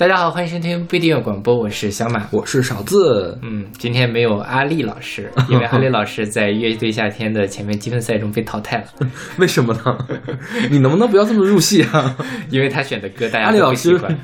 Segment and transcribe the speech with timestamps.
[0.00, 3.38] 大家好，欢迎收听不一定有广播，我是小马，我是勺子。
[3.42, 9.06] 嗯，今天没有阿丽老师， 因为阿丽老师在乐队夏天的前面积分赛中被淘汰了。
[9.36, 9.98] 为什么呢？
[10.72, 12.16] 你能不能不要这么入戏啊？
[12.48, 14.18] 因为他选的歌大家都不喜欢。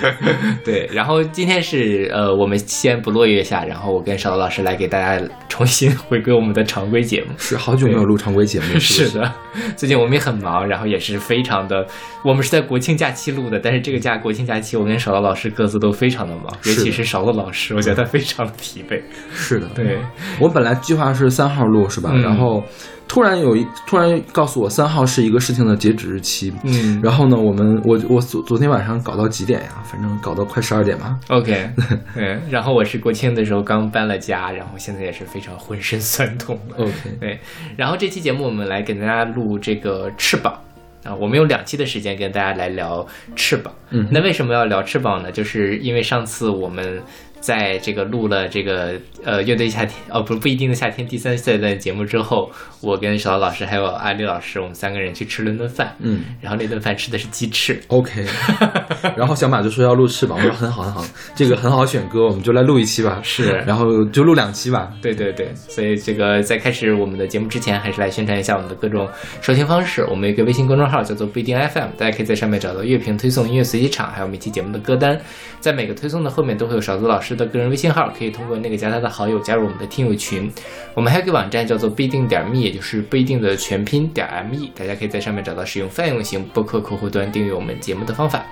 [0.64, 7.28] 对，然后今天是呃，我们先不落月下，然后我跟勺子老师来给大家重新回归我们的常规节目。
[7.36, 9.30] 是好久没有录常规节目， 是的。
[9.76, 11.86] 最近我们也很忙，然后也是非常的，
[12.24, 14.54] 我们是在国庆假期录的，但是这个假国庆假。
[14.64, 19.02] 期我跟勺子老师各自都非常的忙，尤其是勺子老师，我觉得他非常的疲惫。
[19.34, 19.98] 是的，对
[20.40, 22.10] 我本来计划是三号录是吧？
[22.14, 22.64] 然后
[23.06, 26.52] 突然有一突然告诉我三号是一个事情的截止日期。
[26.64, 29.82] 嗯，然后呢，我们我我昨昨天晚上搞到几点呀？
[29.84, 31.18] 反正搞到快十二点吧。
[31.28, 31.70] OK，
[32.16, 36.58] 嗯，然后我是国庆的时候刚搬了家，然后现在也是非常浑身酸痛。
[36.76, 37.38] OK，对，
[37.76, 40.58] 然后这期节目我们来给大家录这个翅膀。
[41.04, 43.72] 啊，我们有两期的时间跟大家来聊翅膀。
[43.90, 45.30] 嗯，那为什么要聊翅膀呢？
[45.30, 47.02] 就是因为上次我们。
[47.44, 52.50] 在这个录了这个呃乐队夏天哦不不一定的夏天第三赛段节目之后，
[52.80, 58.24] 我跟小老师还有阿丽老师，我们三个人去吃了顿饭，嗯，然后那顿饭吃的是鸡翅，OK，
[59.14, 61.04] 然后小马就说要录翅膀，我说很好很好，
[61.36, 69.06] 这个很好选歌，我们就来录一期吧，是，然后就录两期吧，对对对，所以这个在开始我们的节目之前，还是来宣传一下我们的各种
[69.42, 75.20] 收听方式，我们有一个微信公众号叫做不一定 FM，大家可以在上面找到乐评推送、音乐随机场，还有每期节目的歌单，
[75.60, 77.33] 在每个推送的后面都会有勺子老师。
[77.34, 80.50] 的个人微信号可以通过那个加他的好友加入我们的听友群。
[80.94, 88.44] 我们还有个网站叫做不一定点 me，也就是不一定的全拼点 me，大家可以在上面找到使用泛用型播客客户端订阅我们节目的方法。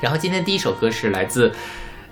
[0.00, 1.52] 然后今天第一首歌是来自，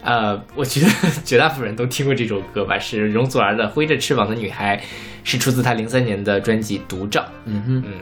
[0.02, 0.88] 呃，我觉得
[1.24, 4.76] 绝大部分人都听过这首歌吧，是容祖儿的《挥着翅膀的女孩》，
[5.24, 7.20] 是出自她零三年的专辑《独照》。
[7.46, 7.92] 嗯哼，嗯，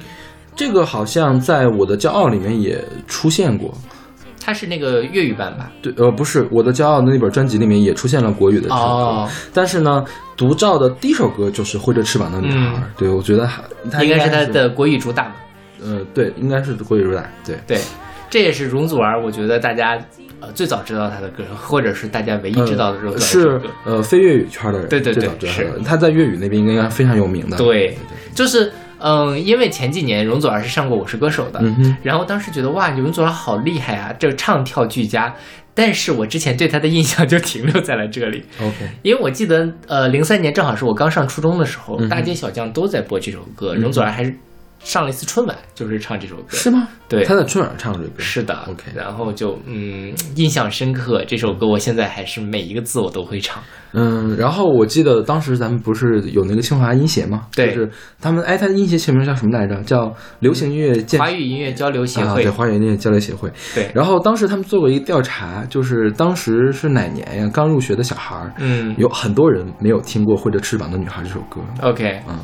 [0.56, 3.72] 这个好像在我的骄傲里面也出现过。
[4.46, 5.72] 它是那个粤语版吧？
[5.82, 10.04] 对，呃，不是，我的骄傲的那本专辑里面也出现了国语的这首歌，但是呢，
[10.36, 12.80] 独照的第一首歌就是挥着翅膀的女孩。
[12.96, 15.34] 对，我觉得还应该是他的国语主打。
[15.82, 17.28] 呃，对，应该是国语主打。
[17.44, 17.80] 对对，
[18.30, 19.98] 这也是容祖儿，我觉得大家
[20.38, 27.56] 呃最早知道她的歌，或者是大家唯一知道的容祖儿是呃非粤语圈的人，对对对，是她在粤语那边应该非常有名的。
[27.56, 27.98] 对，
[28.32, 28.70] 就是。
[28.98, 31.62] 嗯，因为前几年容祖儿是上过《我是歌手》的，
[32.02, 35.34] 然后当时觉得哇，容祖儿好厉害啊，这唱跳俱佳。
[35.74, 38.42] 但是我之前对她的印象就停留在了这里。
[38.58, 44.34] OK，因为我记得，呃，零三年正好是我刚上初中的时候，大街小巷都在播这首歌，容祖儿还是。
[44.86, 46.86] 上了一次春晚，就是唱这首歌，是吗？
[47.08, 48.54] 对，他在春晚上唱这首歌，是的。
[48.68, 51.24] OK，然后就嗯，印象深刻。
[51.26, 53.60] 这首歌我现在还是每一个字我都会唱。
[53.94, 57.48] 嗯，然后我记得当时咱们不是有那个清华音协吗？
[57.56, 59.82] 对，就是他们哎，他的音协全名叫什么来着？
[59.82, 62.44] 叫流行音乐华语音乐交流协会。
[62.44, 63.50] 对，华语音乐交流协会。
[63.74, 63.90] 对。
[63.92, 67.50] 然后当时他们做过一个调查，就是当时是哪年呀？
[67.52, 71.60] 刚入学的小孩儿，嗯，有很多人没有听过《挥着翅膀的女孩》这首歌。
[71.82, 72.38] OK，嗯。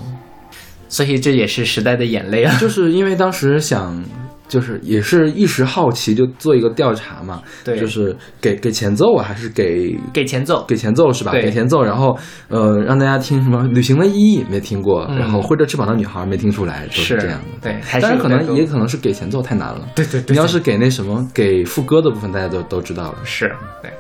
[0.93, 2.55] 所以这也是时代的眼泪啊！
[2.61, 4.05] 就是因为当时想，
[4.47, 7.43] 就是也是一时好奇，就做一个调查嘛。
[7.65, 10.63] 对，就是给给前奏啊，还是给给前奏？
[10.69, 11.33] 给前奏是吧？
[11.33, 12.15] 给前奏，然后
[12.49, 17.47] 呃，让大家听什么《旅行的意义》没听过，然后挥着翅膀的女孩没听出来，就是这样的。
[17.63, 19.89] 对，但是可能也可能是给前奏太难了。
[19.95, 23.19] 对对对，你要是给那什么给副歌的部分，大家都都知道了。
[23.25, 23.51] 是
[23.83, 23.91] 对。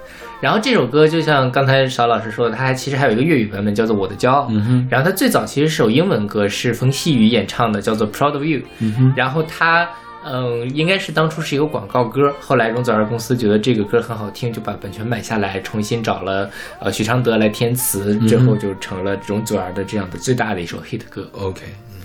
[0.42, 4.40] 然后这首歌就像刚才邵老师说的，它还其实还有一个粤语版本，叫做《我的骄傲》。
[4.50, 4.88] 嗯哼。
[4.90, 8.58] 然后它最早其实是首英文歌，是冯曦妤演唱的，叫做《Proud of You》。
[8.80, 9.14] 嗯哼。
[9.16, 9.88] 然后它，
[10.24, 12.20] 嗯，应该是当初是一个广告歌。
[12.40, 21.24] 后来容祖儿公司觉得这个歌很好听，就把版权买下来，重新找了呃许常德来填词，之后就成了容祖儿的这样的最大的一首 hit 歌。
[21.34, 21.60] OK，
[21.94, 22.02] 嗯。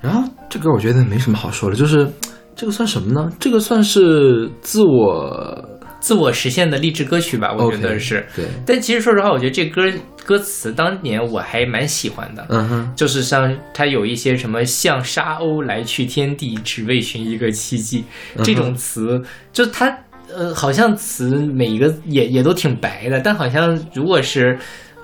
[0.00, 2.08] 然后这歌我觉得没什么好说的，就是
[2.54, 3.28] 这个算什么呢？
[3.40, 5.67] 这个算是自我。
[6.08, 8.26] 自我实现的励志歌曲吧，我觉得是。
[8.34, 8.46] 对。
[8.64, 9.92] 但其实说实话，我觉得这歌
[10.24, 12.46] 歌词当年我还蛮喜欢的。
[12.48, 12.92] 嗯哼。
[12.96, 18.04] 就是像它有一些什么“像沙鸥来去天地，只为寻一个奇迹”
[18.42, 19.22] 这种词，
[19.52, 19.94] 就它
[20.34, 24.58] 呃，好像词每一个也也都挺白的，但好像如果是。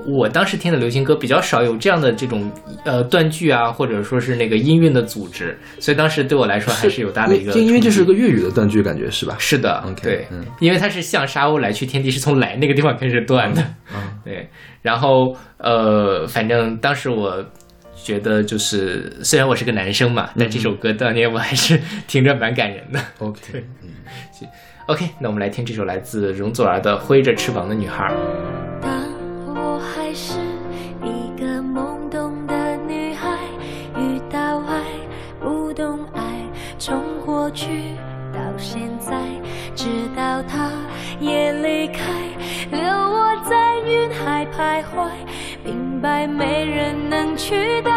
[0.07, 2.51] 我当时听的流行歌比较少有这样的这种
[2.85, 7.53] 呃断句啊，或者说是那个音韵的组织，所以当时对我来说还是有大的一个。
[7.53, 9.37] 就因为这是个粤语的断句，感觉是吧？
[9.39, 10.27] 是的，OK，对，
[10.59, 13.63] 因为它是向沙鸥来去天地，是从来那个地方开始断的。
[13.95, 14.49] 嗯， 对。
[14.83, 17.43] 然后呃，反正当时我
[17.95, 23.01] 觉得就是，虽然我是个男生嘛，但这首歌当年我还是听着蛮感人的。
[23.21, 23.89] OK，嗯
[24.89, 28.13] ，OK，那我们来听这首来自容祖儿的《挥着翅膀的女孩》。
[29.55, 30.39] 我还是
[31.03, 33.39] 一个懵懂的女孩，
[33.97, 34.83] 遇到爱，
[35.41, 36.21] 不懂爱，
[36.79, 37.95] 从过去
[38.33, 39.15] 到现在，
[39.75, 40.71] 直到他
[41.21, 42.03] 也离开，
[42.71, 45.09] 留我在云海徘徊，
[45.65, 47.93] 明白没人能取代。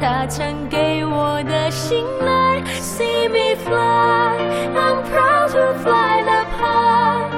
[0.00, 7.30] 他曾给我的信赖，see me fly，I'm proud to fly the path。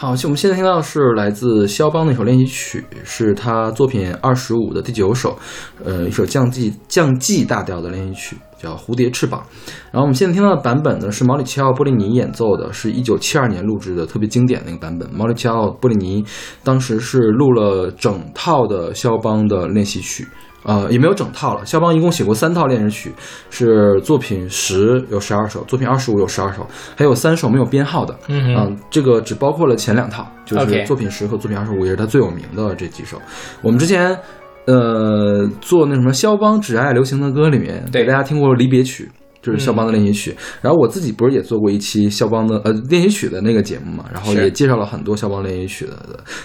[0.00, 5.36] 好，我们现在听到的是来自肖邦的一首练习曲，是他作品二十五的第九首，
[5.84, 9.44] 呃，一首降 G 降 G 大调的练习曲，叫《蝴蝶翅膀》。
[9.90, 15.12] 然后我们现在听到的版本呢，是毛里奇奥·波利尼演奏的，是一九七二年录制的，特别经典的一个版本。
[15.12, 16.24] 毛里奇奥·波利尼
[16.62, 20.24] 当时是录了整套的肖邦的练习曲。
[20.64, 21.64] 呃，也没有整套了。
[21.64, 23.12] 肖邦一共写过三套恋人曲，
[23.50, 26.66] 是作品十有十二首，作品二十五有十二首，
[26.96, 28.18] 还有三首没有编号的。
[28.28, 33.20] 嗯嗯、这个只包括了前两套，就是作品十和作品二十五，也是他最有名的这几首。
[33.62, 34.18] 我们之前
[34.66, 39.10] 呃做那什么肖邦只爱流行的歌里面，对给大家听过离别曲。
[39.48, 45.94] 就是肖邦的练习曲，然后我自己不是也做过一期肖邦的呃练习曲的那个节目嘛，然后也介绍了很多肖邦练习曲的，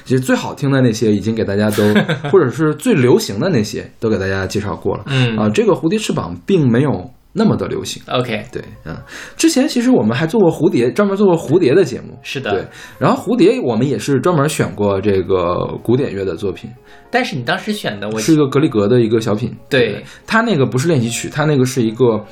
[0.05, 1.83] 其实最好听的那些已经给大家都，
[2.31, 5.03] 或者是最流行的那些都给大家介绍过了。
[5.07, 8.01] 嗯啊，这个蝴蝶翅膀并没有那么的流行。
[8.07, 8.95] ，OK，对，嗯，
[9.35, 12.17] 之前其实我们还做过蝴蝶，专门做过蝴蝶的节目。
[12.21, 12.65] 是的对，
[12.99, 16.69] 然后蝴蝶我们也是专门选过这个古典乐的作品，
[17.09, 19.55] 但是你当时选的我是一个格里格的一个小品。
[19.67, 22.23] 对他那个不是练习曲，他那个是一个，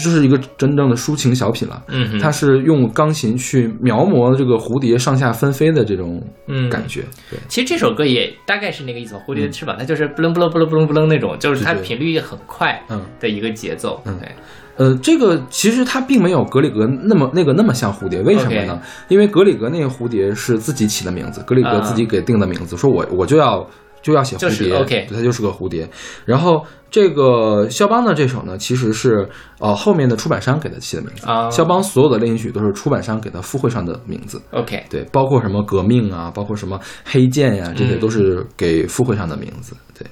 [0.00, 1.82] 就是一个真正的抒情小品了。
[1.88, 6.70] 嗯它是用钢琴去描摹这个蝴蝶上下纷飞的这种嗯。
[6.70, 7.02] 感觉。
[7.30, 14.00] 对，其实这首歌也大概是那个意思，蝴蝶的翅膀，它就是不楞不楞不楞不楞不楞那种，就是它频率很快嗯的一个节奏。
[14.06, 14.16] 嗯。
[14.18, 14.28] 对，
[14.76, 18.80] 呃，这个其实它并没有格里格那么那个那么像蝴蝶，为什么呢？
[19.08, 21.80] 因为格里格那个蝴蝶是自己起的名字，格里格啊。
[21.80, 23.68] 自己给定的名字，说我我就要
[24.02, 25.88] 就要写就是蝴蝶 OK 对它就是个蝴蝶。
[26.24, 29.28] 然后这个肖邦的这首呢，其实是
[29.58, 31.26] 呃后面的出版商给他起的名字。
[31.26, 34.42] 啊肖邦所有的练习曲都是出版商给他附会上的名字。
[34.50, 39.74] OK，对，包括什么革命啊，包括什么黑剑呀、这些嗯都是给附会上的名字。
[39.98, 40.06] 对，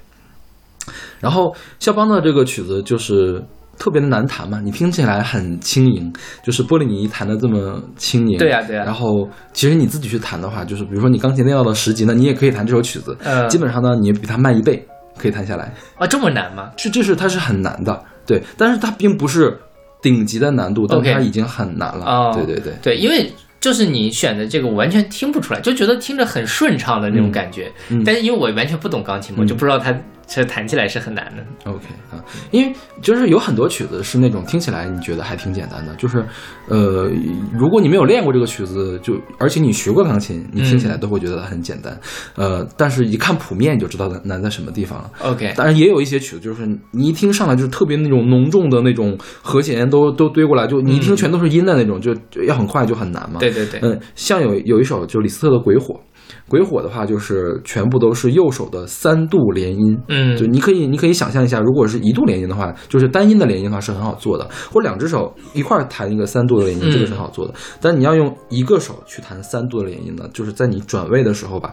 [1.18, 3.44] 然后肖邦的这个曲子就是
[3.80, 6.12] 特别的难弹嘛，你听起来很轻盈，
[6.44, 8.36] 就是波利尼弹的这么轻盈。
[8.38, 13.16] 对呀对呀然后其实你自己去弹的话，就是比如说你钢琴练到了十级呢，你也可以弹这首曲子。
[13.24, 15.72] 嗯基本上呢，你比它慢一倍可以弹下来。
[15.96, 16.70] 啊，这么难吗？
[16.76, 19.58] 是这是它是很难的，对，但是它并不是
[20.02, 22.04] 顶级的难度，但它已经很难了。
[22.04, 22.74] 哦对对对。
[22.82, 27.72] 对，因为就是你选的这个，我完全听不出来，就觉得听着很顺畅的那种感觉。
[27.88, 29.94] 嗯但是因为我完全不懂钢琴嘛，嗯就不知道它
[30.32, 31.44] 这弹起来是很难的。
[31.64, 32.22] OK 啊，
[32.52, 32.72] 因为
[33.02, 36.24] 就是有很多曲子是那种听起来你觉得还挺简单的，就是
[36.68, 37.10] 呃，
[37.52, 41.98] 如果你没有练过这个曲子，就而且你学过钢琴，你听起来都会觉得它很简单，
[42.36, 45.10] 呃，但是一看谱面你就知道难难在什么地方了。
[45.24, 53.40] OK，当然也有一些曲子，就是你一听上来就是特别那种浓重的那种和弦都都堆过来，就你一听全都是音的那种，就就要很快就很难嘛。
[53.40, 55.94] 对对对，嗯，像有有一首就李斯特的《鬼火》，
[56.48, 67.54] 《鬼火》的话就是全部都是右手的三度连音，嗯就你可以你可以想象一下，如果是一度连音的话，就是单音的连音的话是很好做的，或者两只手一块儿弹一个三度的连音，嗯这个是很好做的。
[67.80, 71.72] 但你要用一个手去弹三度的连音呢，就是在你转位的时候吧。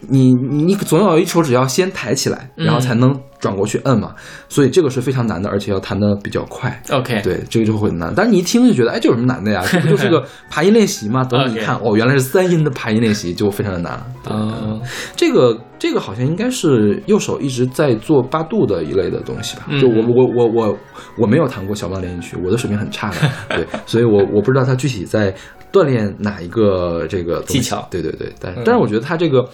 [0.00, 4.14] 你你你总有一手指要先抬起来，然后才能转过去摁嘛，
[4.48, 6.82] 所以这个是非常难的，而且要弹的比较快。
[6.90, 8.12] OK，对，这个就会很难。
[8.14, 9.64] 但是你一听就觉得，哎，这有什么难的呀？
[9.70, 11.24] 这不就是个 爬音练习吗？
[11.24, 14.00] 等你一看，哦，原来是三音的爬音练习，就非常的难。
[14.22, 14.80] 对嗯
[15.16, 19.64] 这个这个好像应该是右手一直在做八度的一类的东西吧？
[19.68, 20.78] 嗯就我我我我
[21.18, 23.16] 我没有弹过小邦连音曲，我的水平很差的，
[23.56, 25.34] 对，所以我我不知道他具体在
[25.72, 29.46] 锻炼哪一个这个技巧对对对，但嗯但是我觉得他这个，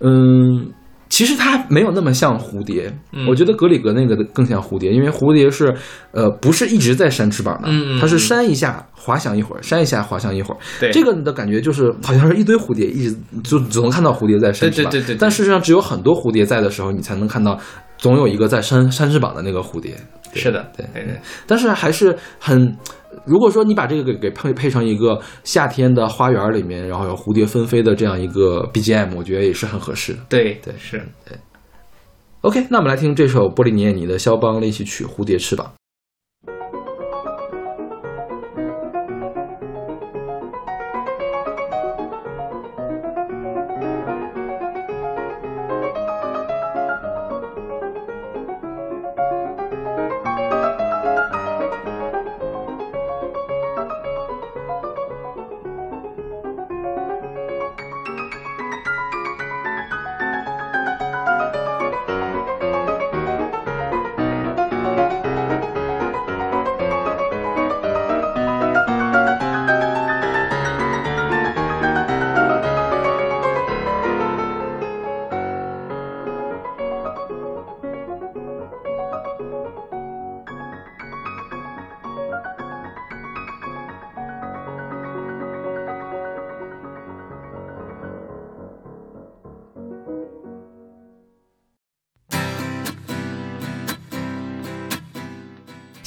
[0.00, 0.72] 嗯。
[1.08, 3.28] 其实它没有那么像蝴蝶，嗯。
[3.28, 5.72] 我觉得格里格那个的更像蝴蝶，因为蝴蝶是，
[6.10, 7.68] 呃，不是一直在扇翅膀的，
[8.00, 10.90] 它是扇一下滑翔一会儿，扇一下滑翔一会儿，对。
[10.90, 14.90] 这个的感觉就是好像是一堆蝴蝶，一直就只能看到蝴蝶在扇翅膀。
[14.90, 15.18] 对对对对对。
[15.20, 17.56] 但事实上，只有很多蝴蝶在的时候，你才能看到
[17.96, 19.96] 总有一个在扇扇翅膀的那个蝴蝶。
[20.34, 21.04] 是的，对对。
[21.04, 22.76] 对，但是还是很，
[23.24, 30.20] 如果说你把这个给给配配成一个夏天的花园里面，然后有蝴蝶纷飞的这样一个 BGM，我觉得也是很合适的。
[30.28, 31.36] 对对是对。
[32.42, 35.66] OK，那我们来听这首波利尼耶尼的肖邦练习曲《蝴蝶翅膀》。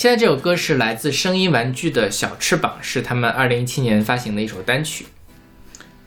[0.09, 5.05] 现在这首歌是来自声音玩具的小翅膀，是他们二零一七年发行的一首单曲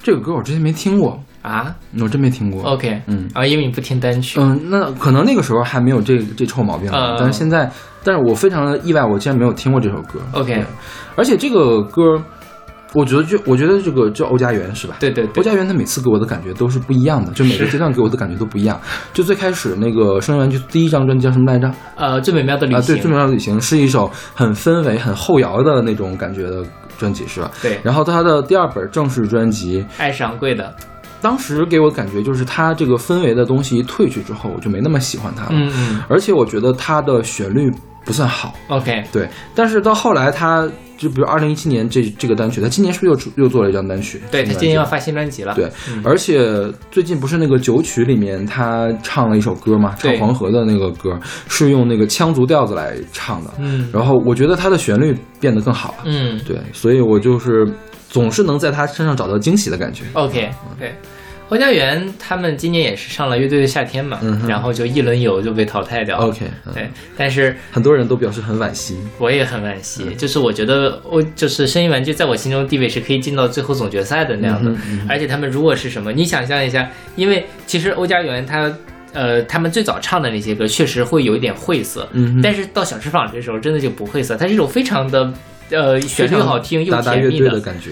[0.02, 1.72] 这个歌我之前没听过，啊。
[2.00, 2.64] 我真没听过。
[2.64, 7.70] OK，嗯啊，因为你不听单曲，嗯，那可能那个时候还没有这这臭毛病呢，嗯但是现在，
[8.02, 10.20] 但是我非常的意外，我竟然没有听过这首歌。
[10.32, 10.64] OK
[11.14, 12.20] 而且这个歌，
[12.94, 14.96] 我觉得就我觉得这个叫欧家园是吧？
[15.00, 18.80] 对对对，欧家园他每次给我的感觉都是不一样的，就每个阶段给我的感觉都不一样。
[19.12, 21.72] 就最开始那个《声源》就第一张专辑叫什么来着？
[21.96, 26.62] 呃，最美妙的旅行啊，对，《，最美妙的旅行》是一首很氛围、很后摇的那种感觉的
[26.98, 27.50] 专辑，是吧？
[27.62, 30.74] 对，然后他的第二本正式专辑，爱是昂贵的，
[31.20, 35.50] 当时给我的感觉就是他这个氛围的东西一退去之后，我就没那么喜欢他了。
[35.52, 37.70] 嗯嗯而且我觉得他的旋律
[38.04, 39.28] 不算好，，OK，对。
[39.54, 40.68] 但是到后来他，
[40.98, 44.20] 就比如二零一七年这这个单曲，他今年是不是又出又做了一张单曲？
[44.30, 46.02] 对他今年要发新专辑了，对，嗯。
[46.04, 51.18] 而且最近不是那个九曲里面他唱了一首歌嘛，唱黄河的那个歌
[51.48, 53.88] 是用那个羌族调子来唱的，嗯。
[53.92, 56.40] 然后我觉得他的旋律变得更好了，嗯。
[56.46, 57.66] 对，所以我就是
[58.08, 60.04] 总是能在他身上找到惊喜的感觉。
[60.14, 60.94] ，OK，对。
[61.52, 66.24] 欧家园他们今年也是上了乐队的夏天嘛，嗯然后就一轮游就被淘汰掉了。
[66.24, 68.96] OK，嗯对，但是很多人都表示很惋惜。
[69.18, 74.74] 我也很惋惜，就是我觉得欧就是声音玩具在我心中地位是可以进到最后总决赛的那样的，
[75.06, 78.74] 而且他们如果是什么，你想象一下，因为其实欧家园他
[79.12, 85.30] 呃他们最早唱的那些歌确实会有一点晦涩，嗯但是到小翅膀这时候真的就不晦涩，它是一种非常的
[85.68, 87.90] 呃旋律好听又甜蜜的感觉。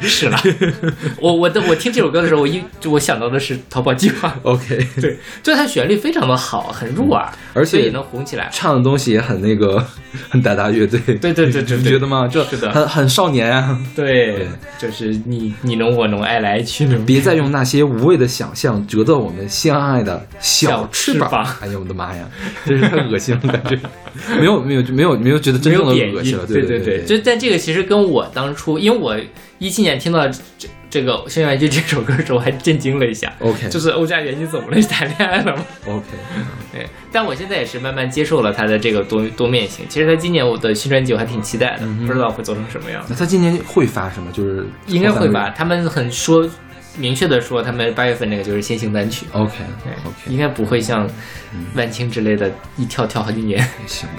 [0.06, 0.38] 是了，
[1.20, 8.48] 我我的我听这首歌的时候，我一就我想到的是逃跑计划， OK，对，就它旋律非常的好，很入耳，而且也能红起来。
[8.52, 9.84] 唱的东西也很那个，
[10.30, 11.00] 很达达乐队。
[11.00, 12.28] 对对对对你对觉得吗？
[12.28, 13.78] 就是的很很少年啊！
[13.96, 14.46] 对，
[14.78, 16.86] 就是你你侬我侬，爱来爱去。
[17.06, 22.24] 别再用那些无谓的想象折断我们相爱的小翅小翅膀哎呦我的妈呀，
[22.64, 23.78] 真是太恶心了，感觉
[24.38, 29.16] 没有没有没有没有觉得真正的恶心了，对对对，就但这个其实跟我当初，因为我
[29.58, 33.30] 一七年听到这这个《轩辕剧》这首歌的时候，我还震惊了一下。
[33.40, 34.76] OK 就是欧家园，你怎么了？
[34.76, 36.04] 你谈恋爱了吗？OK，
[36.72, 39.84] 对，但我现在也是慢慢接受了他的这个多多面性。
[39.88, 43.04] 其实他今年我的新专辑我还挺期待的，不知道会做成什么样。
[43.08, 44.32] 那他今年会发什么？
[44.32, 45.50] 就是应该会吧？
[45.56, 46.48] 他们很说
[46.98, 49.26] 明确的说，他们八月份那个就是先行单曲。
[49.32, 49.52] OK
[49.84, 51.08] 对 OK，应该不会像
[51.74, 53.66] 万青之类的，一跳跳好几年。
[53.86, 54.16] 行吧。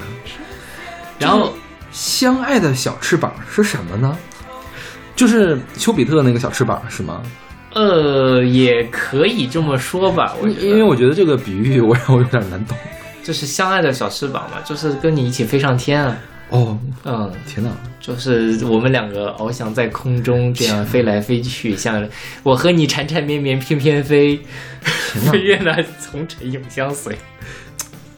[1.19, 1.53] 然后
[1.91, 4.17] 相爱的小翅膀是什么呢？
[5.15, 7.21] 就是丘比特那个小翅膀是吗？
[7.74, 10.33] 呃，也可以这么说吧。
[10.41, 12.77] 我因为我觉得这个比喻我让 我有点难懂。
[13.21, 16.17] 就是相爱的小翅膀嘛，就是跟你一起飞上天啊。
[16.50, 17.70] 哦，嗯，天哪！
[18.00, 22.08] 就是我们两个翱翔在空中，这样飞来飞去，像
[22.44, 24.39] 我和你缠缠绵绵，翩翩飞，
[25.25, 25.74] 哪飞越那
[26.12, 27.15] 红尘永相随。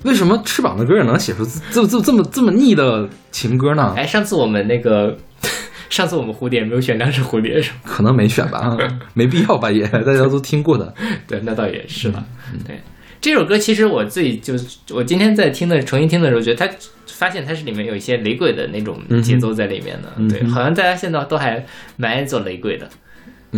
[0.03, 3.93] 为什么翅膀的歌也能写出这这这么这么腻的情歌呢？
[3.97, 5.17] 哎，上次我们那个，
[5.89, 7.77] 上次我们蝴蝶没有选两只蝴蝶是吗？
[7.83, 8.77] 可能没选吧，
[9.13, 10.93] 没必要吧，也大家都听过的。
[11.27, 12.23] 对，那倒也是吧。
[12.65, 12.79] 对，
[13.19, 16.73] 这首歌其实我自己就是我今天在听的重新听的时候，觉得它
[17.21, 20.11] 发现它是里面有一些雷鬼的那种节奏在里面的。
[20.27, 21.63] 对，好像大家现在都还
[21.95, 22.89] 蛮爱做雷鬼的。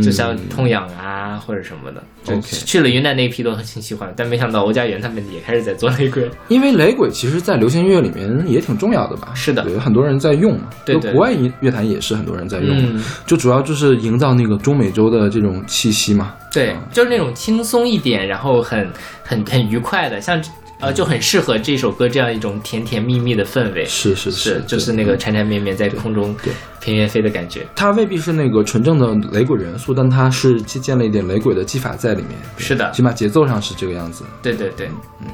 [0.01, 6.32] 就像痛痒啊或者什么的，就去了云南那一批都很喜欢，但没想到欧家园他们也开始在做雷鬼了。
[6.48, 9.32] 因为雷鬼其实，在流行音乐里面也挺重要的吧？
[9.36, 10.67] 是的对，很多人在用嘛。
[10.84, 16.34] 对国外音乐坛也是很多人在用，嗯就主要就是营造那个中美洲的这种气息嘛。
[16.51, 18.89] 对，就是那种轻松一点，然后很
[19.24, 20.41] 很很愉快的，像
[20.80, 23.86] 呃就很适合这首歌这样一种甜甜蜜蜜的氛围。
[23.86, 26.51] 是是是，就是那个缠缠绵绵在空中对
[26.82, 27.65] 翩翩飞的感觉。
[27.75, 32.32] 它未必是那个纯正的雷鬼元素，但它是借鉴了一点雷鬼的技法在里面。
[32.58, 34.24] 是的起码节奏上是这个样子。
[34.42, 34.89] 对对对，
[35.22, 35.27] 嗯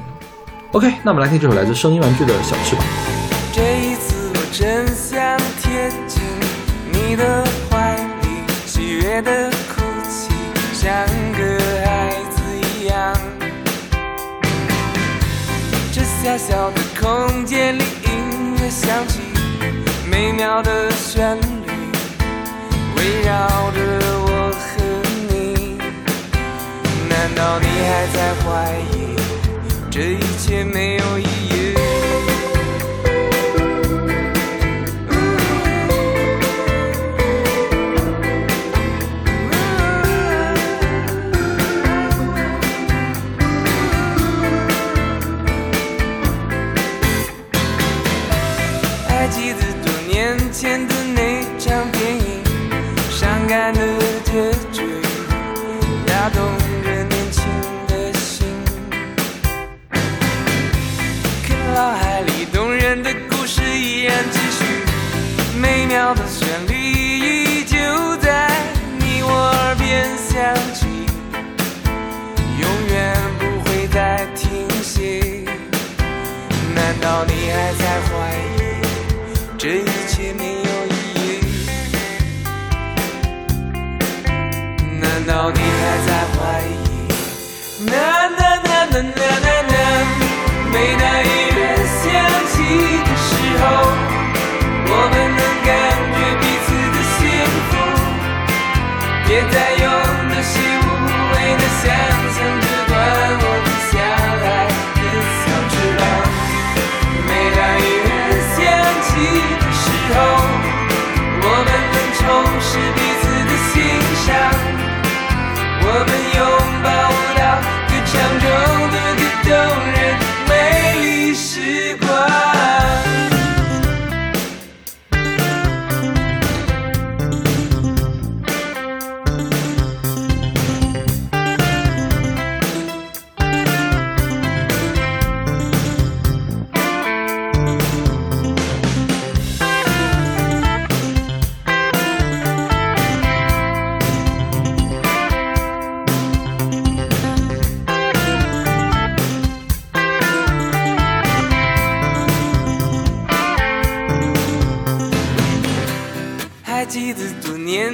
[0.72, 2.84] OK，那我们来听这首来自声音玩具的小翅膀。
[3.52, 6.22] 这一次我真想贴近
[6.92, 8.28] 你的怀里，
[8.66, 10.30] 喜悦的哭泣，
[10.72, 10.92] 像
[16.22, 19.20] 狭小的空间里，音乐响起，
[20.06, 21.42] 美妙的旋律
[22.94, 23.80] 围绕着
[24.26, 24.84] 我和
[25.30, 25.78] 你。
[27.08, 29.16] 难道你还在怀疑
[29.90, 31.89] 这一切没有意义？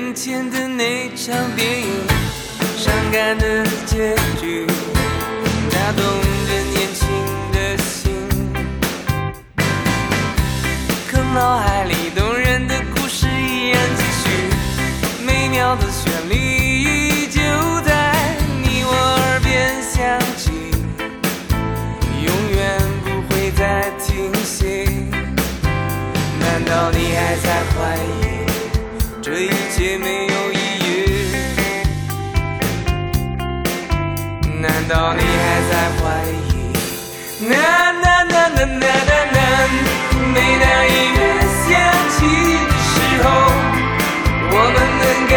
[0.06, 1.88] 多年前的那场电影，
[2.76, 4.64] 伤感的结局，
[5.68, 6.04] 打动
[6.46, 7.08] 着年轻
[7.52, 8.12] 的心。
[11.10, 14.30] 可脑海里动人的故事依然继续，
[15.26, 17.40] 美妙的旋律依旧
[17.84, 18.12] 在
[18.62, 20.52] 你我耳边响起，
[22.22, 24.86] 永远不会再停息。
[26.38, 28.25] 难道你还在怀疑
[29.98, 30.86] 没有意义。
[34.60, 36.46] 难道你还在怀疑
[37.48, 37.54] ？na
[38.02, 39.36] na na na na na na
[40.34, 41.20] 每当音乐
[41.62, 41.68] 响
[42.10, 42.18] 起
[42.66, 43.24] 的时候
[44.50, 45.34] 我们能感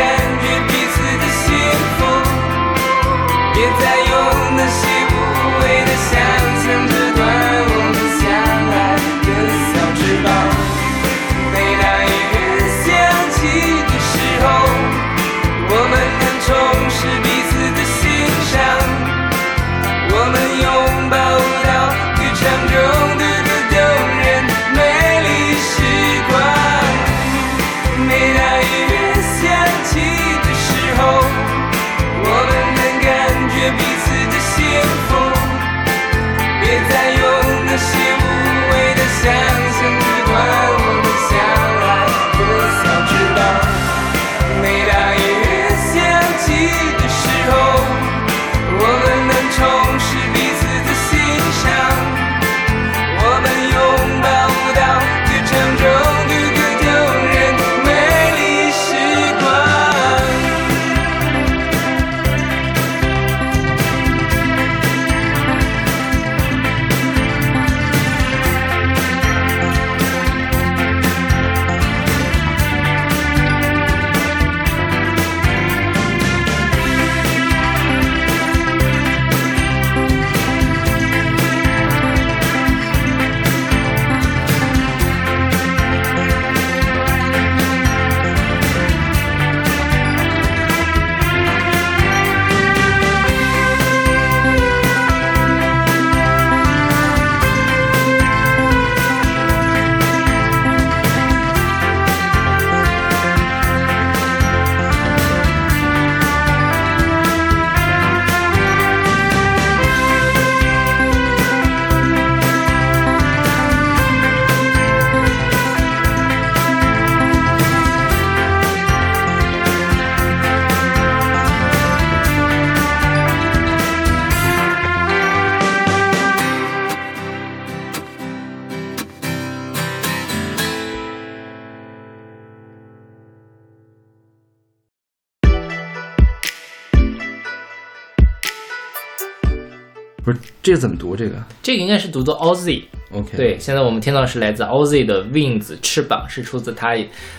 [140.70, 141.16] 这个怎么读？
[141.16, 142.84] 这个这个应该是读作 Ozzy。
[143.12, 146.96] OK，对，现在我们听到的是来自 Ozzy 的 Wings 翅膀，是出自他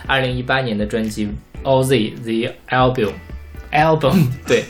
[0.08, 1.28] 二零一八年的专辑
[1.62, 3.12] Ozzy the Album
[3.70, 4.64] Album 对。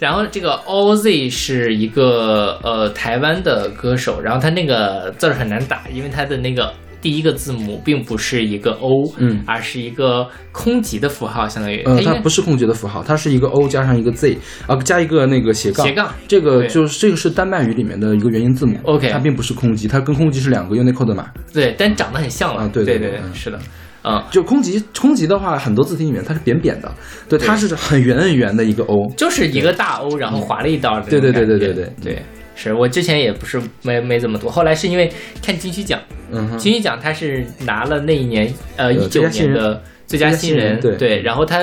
[0.00, 9.42] 然后这个 Ozzy 是一个呃台湾的歌手，然后他那个字儿很难打，因为他的那个第一个字母并不是一个 O，嗯。
[9.46, 11.82] 而是一个空集的符号，相当于。
[11.84, 15.86] 呃，它不是空集的符号，它是一个 O 加上一个 Z 啊，加一个那个斜杠。
[15.86, 18.76] 斜杠这个就是这个是丹麦语里面的一个元音字母。
[18.84, 21.30] OK 它并不是空集，它跟空集是两个 Unicode 码。
[21.52, 23.58] 对，但长得很像了，啊对对对是的，
[24.02, 24.26] 啊。
[24.30, 26.92] 就空集，空集的话，很多字体里面它是扁扁的，
[27.28, 29.12] 对，它是很圆很圆的一个 O。
[29.16, 31.92] 就是一个大 O，然后划了一刀的那种对对对对对对。
[32.02, 32.22] 对，
[32.56, 35.08] 是我之前也不是没没怎么读，后来是因为
[35.40, 36.00] 看金曲奖，
[36.32, 41.60] 嗯哼，金曲奖他是拿了那一年呃一九年的最佳新人，最佳新人对然后他。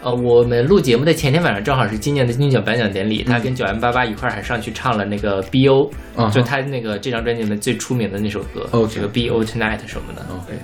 [0.00, 10.24] 呃，我们录节目的前天晚上正好是今年的金曲奖颁奖典礼，他跟九 M 八八一块儿还上去唱了那个 B.O，、嗯就他那个这张专辑里面最出名的那首歌这个 B.O Tonight 什么的。
[10.32, 10.56] OK，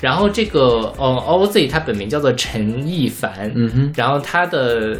[0.00, 4.98] 然后这个呃 OZ 他本名叫做陈亦凡，嗯哼，然后他的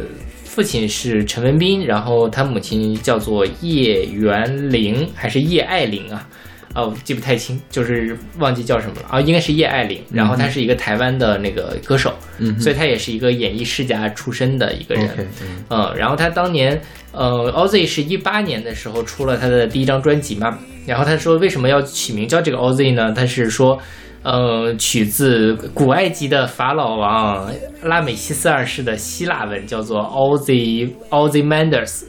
[0.51, 6.27] 父亲是陈文斌，然后他母亲叫做叶元玲还是叶爱玲啊？
[6.75, 10.01] 哦，记不太清，就是忘记叫什么了啊，应该是叶爱玲。
[10.11, 15.09] 然后她是一个台湾的那个歌手，嗯所以她也是一个演艺世家出身的一个人。
[15.17, 16.81] 嗯嗯，然后她当年，
[17.13, 23.13] 呃，Ozzy 是一八年的时候出了他的第一张专辑嘛，然后他说为什么要取名叫这个 Ozzy 呢？
[23.13, 23.79] 他是说，
[24.23, 27.51] 呃，取自古埃及的法老王
[27.83, 32.03] 拉美西斯二世的希腊文，叫做 All the All the Manders，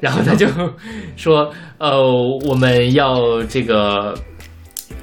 [0.00, 0.46] 然后他就
[1.16, 2.00] 说，呃，
[2.48, 4.14] 我们要这个。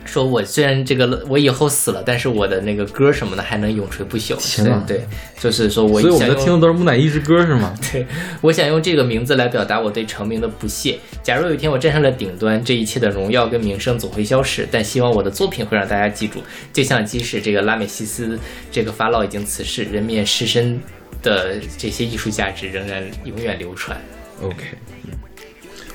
[0.06, 4.36] 说我虽然这个我以后死了，但是我的那个歌什么的还能永垂不朽。
[4.38, 5.06] 天哪对，
[5.40, 7.74] 就是说我所以我们在听的都是木乃伊之歌是吗？
[7.92, 8.06] 对，
[8.42, 11.00] 我想用这个名字来表达我对成名的不屑。
[11.24, 16.40] 假如有一天我站上了顶端，这一切的荣耀跟名声总会消失，但希望我的作品会让大家记住。
[16.72, 18.38] 就像即使这个拉美西斯
[18.72, 20.80] 这个法老已经辞世，人面狮身
[21.22, 24.00] 的这些艺术价值仍然永远流传。
[24.42, 24.56] OK，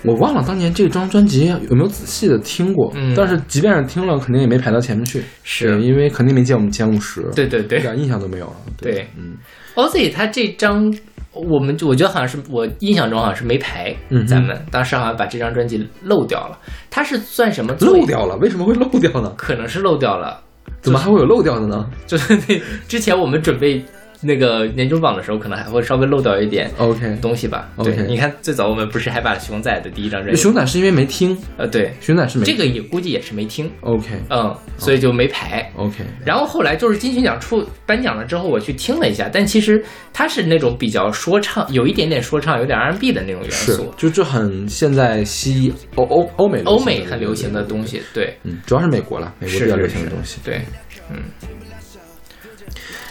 [0.05, 8.57] 我忘了当年这张专辑有没有仔细的听过，嗯但是即便是听了，肯定也没排到前面去，是因为肯定没见我们前五十，对对对一点印象都没有了。
[8.81, 9.37] 对嗯
[9.75, 10.93] Ozzy 他这张，
[11.33, 16.59] 我们我觉得好像是我印象中好像是没排，嗯咱们当时好像把这张专辑漏掉了。
[16.91, 18.07] 他是算什么漏？
[18.07, 19.33] 掉了，为什么会漏掉呢？
[19.37, 20.41] 可能是漏掉了，
[20.81, 23.85] 怎么还会有漏掉的呢就是那之前我们准备
[24.21, 27.71] 那个年终榜的时候，可能还会稍微漏掉一点？OK，东西吧。
[27.77, 35.71] OK 对，你看最早我们不是还把熊仔的第一张专辑，熊仔是因为没听，呃对，熊仔是没这个也估计也是没听，OK 嗯，所以就没排。
[35.77, 50.41] OK，然后后来就是金曲奖出颁奖了之后，我去听了一下，但其实它是那种比较说唱，有一点点说唱，有点 R&B 的那种元是素，就这很现在西欧欧欧美欧美很流行的东西，对，嗯，主要是美国了，美国比较流行的东西。
[50.45, 50.61] 对。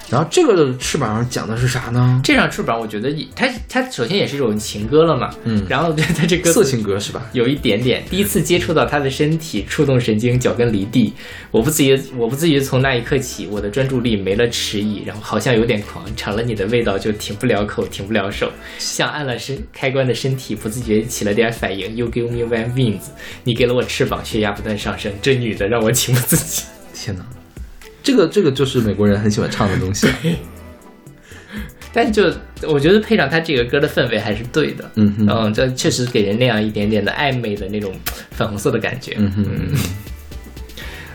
[0.09, 2.21] 然后这个的翅膀上讲的是啥呢？
[2.23, 7.29] 这张翅膀，我觉得也它它首先也是一种情歌了嘛，嗯然后它这个色情歌是吧？
[7.33, 11.13] 有一点点，第一次接触到他的身体，触动神经，脚跟离地。
[11.51, 21.95] 我不自觉，我不自觉从那一刻起，我的专注力没了迟疑，然后好像有点狂，尝了你的味道就停不了口，停不了手，像按了身开关的身体不自觉起了点反应。
[21.95, 23.07] You give me one wings，
[23.43, 25.11] 你给了我翅膀，血压不断上升。
[25.21, 26.65] 这女的让我情不自禁。
[26.93, 27.25] 天哪，
[28.07, 30.07] 这个这个就是美国人很喜欢唱的东西。
[31.91, 35.27] 但就我觉得配上他这个歌的氛围还是对的，嗯哼。
[35.29, 37.93] 嗯，这确实给人那样一点点的暧昧的那种
[38.31, 39.45] 粉红色的感觉，嗯哼。
[39.45, 39.73] 嗯，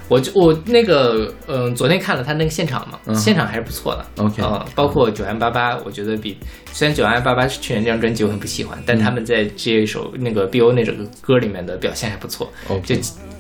[0.09, 4.23] 我就我那个嗯、昨天看了他那个现场嘛，嗯现场还是不错的。
[4.23, 6.37] OK 嗯，包括九安八八，我觉得比
[6.73, 12.51] 虽然九安八八是去年这张专辑我很不喜欢，但他们在这一首那个 BO 那首歌里面的表现还不错
[12.85, 12.95] 就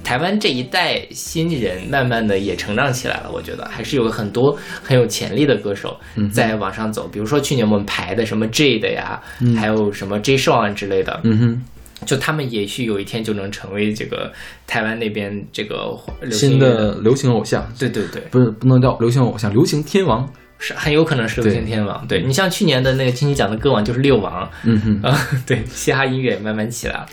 [0.05, 5.97] 台湾这一代新人慢慢的也成长起来了，我觉得还是有很多很有潜力的歌手
[6.33, 9.23] 在往上走，比如说去年我们排的什么 J 的呀，
[9.57, 11.63] 还有什么 J Sean 之类的，嗯哼，
[12.05, 14.33] 就他们也许有一天就能成为这个
[14.67, 20.29] 台湾那边这个流行新的流行偶像，对对对，不是不能叫流行偶像，流行天王。
[20.65, 22.07] 是很有可能是流行天王。
[22.07, 27.07] 对你像去年的那个金曲奖的歌王就是六王，嗯哼，啊， 对，嘻哈音乐慢慢起来了。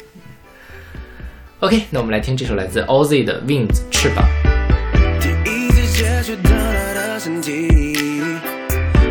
[1.61, 4.23] OK，那我们来听这首来自 Ozzy 的《Wings》翅膀。
[5.19, 7.67] 第一次接触到他的身体，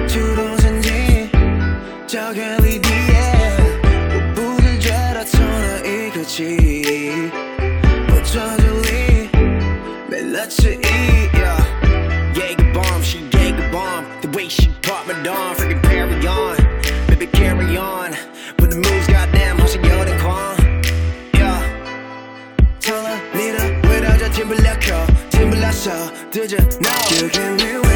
[0.07, 1.29] 触动身体，
[2.07, 2.79] 脚跟离
[6.38, 7.32] 起，
[8.10, 9.30] 我专注力
[10.10, 10.78] 没了迟疑。
[11.34, 11.64] Yeah.
[12.34, 14.04] Jaeger bomb, she Jaeger bomb.
[14.22, 16.58] The way she pop my dawn, freaking carry on,
[17.08, 18.12] baby carry on.
[18.58, 20.56] When the moves goddamn 好像有点狂。
[21.34, 21.62] Yeah.
[22.80, 25.92] 尝了你的味道，就停不了口，停不了手，
[26.32, 27.87] 对着 No。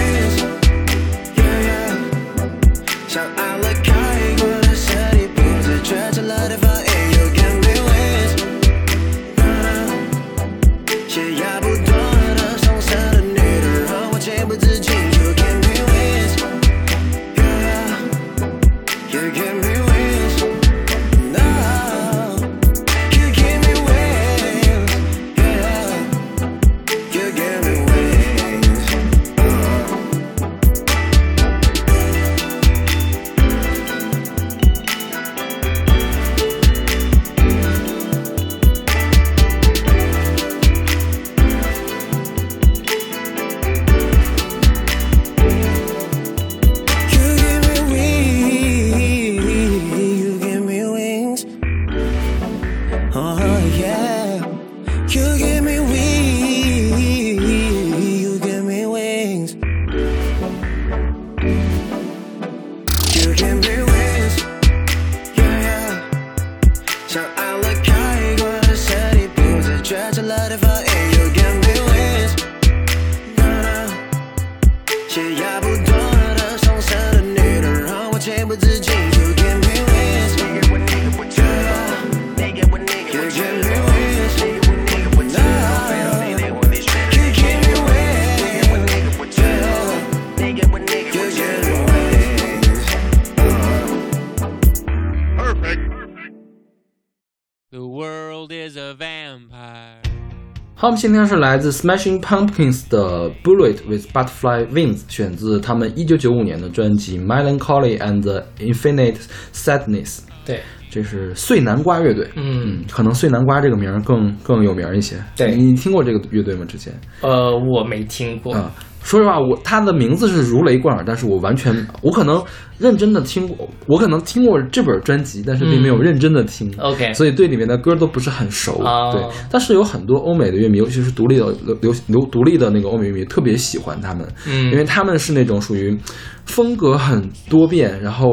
[100.83, 109.19] 好，我们今天是来自 Smashing Pumpkins 的《Bullet with Butterfly Wings》，选自他们一九九五年的专辑《Melancholy and the Infinite
[109.53, 110.17] Sadness》。
[110.45, 112.29] 对，这是碎南瓜乐队。
[112.35, 115.23] 嗯，可能碎南瓜这个名儿更更有名一些。
[115.37, 116.65] 对你听过这个乐队吗？
[116.65, 122.43] 之前呃，我没听过，啊，说实话，我他的名字是如雷贯耳，但是我完全我可能
[122.79, 126.73] 认真的听过，我可能听过这本专辑，但是并没有嗯认真的听。
[126.79, 128.81] OK 所以对里面的歌都不是很熟。
[128.83, 135.99] 哦对，但是有很多欧美的乐迷，尤其是独立的流流流独立的那个欧美乐迷，特别喜欢他们，嗯因为他们是那种属于
[136.47, 138.29] 风格很多变，然后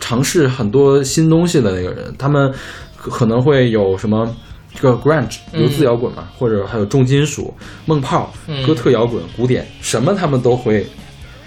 [0.00, 2.14] 尝试很多新东西的那个人。
[2.18, 2.52] 他们
[2.96, 4.28] 可可能会有什么
[4.74, 7.52] 这个 grunge 嗯流字摇滚嘛，或者还有重金属、
[7.86, 10.86] 梦炮、嗯哥特摇滚、古典，什么他们都会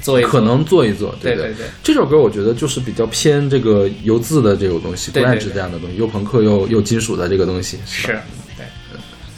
[0.01, 1.15] 做一做可能做一做。
[1.21, 7.77] 对对对对这首歌我觉得就是比较偏这个油字的这种东西对对 grunge 这样的东西，又朋克又又金属的这个东西。
[7.85, 8.07] 是，
[8.57, 8.65] 对。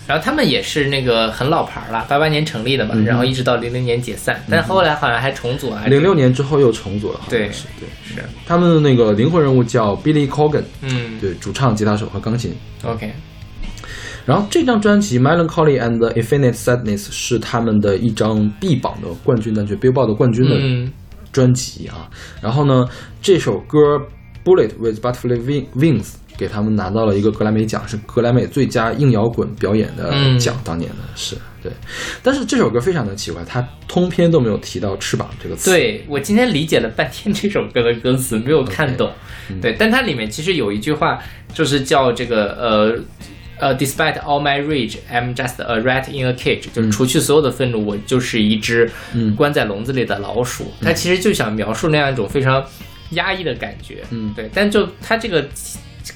[0.08, 7.88] 然后他们也是那个很老牌了，八八年成立的嘛，嗯然后一直到零零年解散，但是后来好像还重组，还是零六年之后又重组了，对是对。
[8.08, 12.56] 是，他们的那个灵魂人物叫 Billy Corgan，嗯，对，主唱、吉他手和钢琴。
[12.84, 13.12] ，OK，
[14.26, 20.92] 然后这张专辑《Melancholy and Infinite Sadness》是他们的一张 B 榜的冠军单曲，Billboard 的冠军的嗯
[21.32, 22.10] 专辑啊。
[22.42, 22.86] 然后呢，
[23.22, 23.78] 这首歌
[24.44, 26.04] 《Bullet with Butterfly Wing- Wings》
[26.38, 31.72] 给他们拿到了一个格莱美奖，是格莱美最佳硬摇滚表演的嗯奖，当年的是对。
[32.24, 35.70] 但是这首歌非常的奇怪，它通篇都没有提到“翅膀”这个词。
[35.70, 39.12] 对我今天理解了半天这首歌的歌词，没有看懂。
[39.50, 41.20] 嗯对，但它里面其实有一句话，
[41.54, 43.00] 就是叫这个呃
[43.60, 50.72] 呃，Despite all my rage, I'm just a rat in a cage，就是除去所有的愤怒，我就是一只嗯关在笼子里的老鼠。
[50.82, 52.66] 它其实就想描述那样一种非常
[53.12, 54.04] 压抑的感觉。
[54.10, 55.48] 嗯对，但就他这个。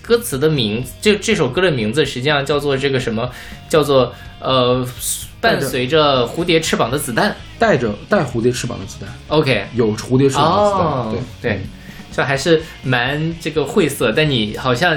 [0.04, 3.28] 歌词的名字，就这首歌的名字，实际上叫做这个什么，
[3.68, 4.88] 叫做呃，
[5.42, 7.36] 伴随着蝴蝶翅膀的子弹。
[7.58, 11.62] 带着带蝴蝶翅膀的子弹，OK，有蝴蝶翅膀的子弹，哦，对对，
[12.12, 14.96] 这还是蛮这个晦涩，但你好像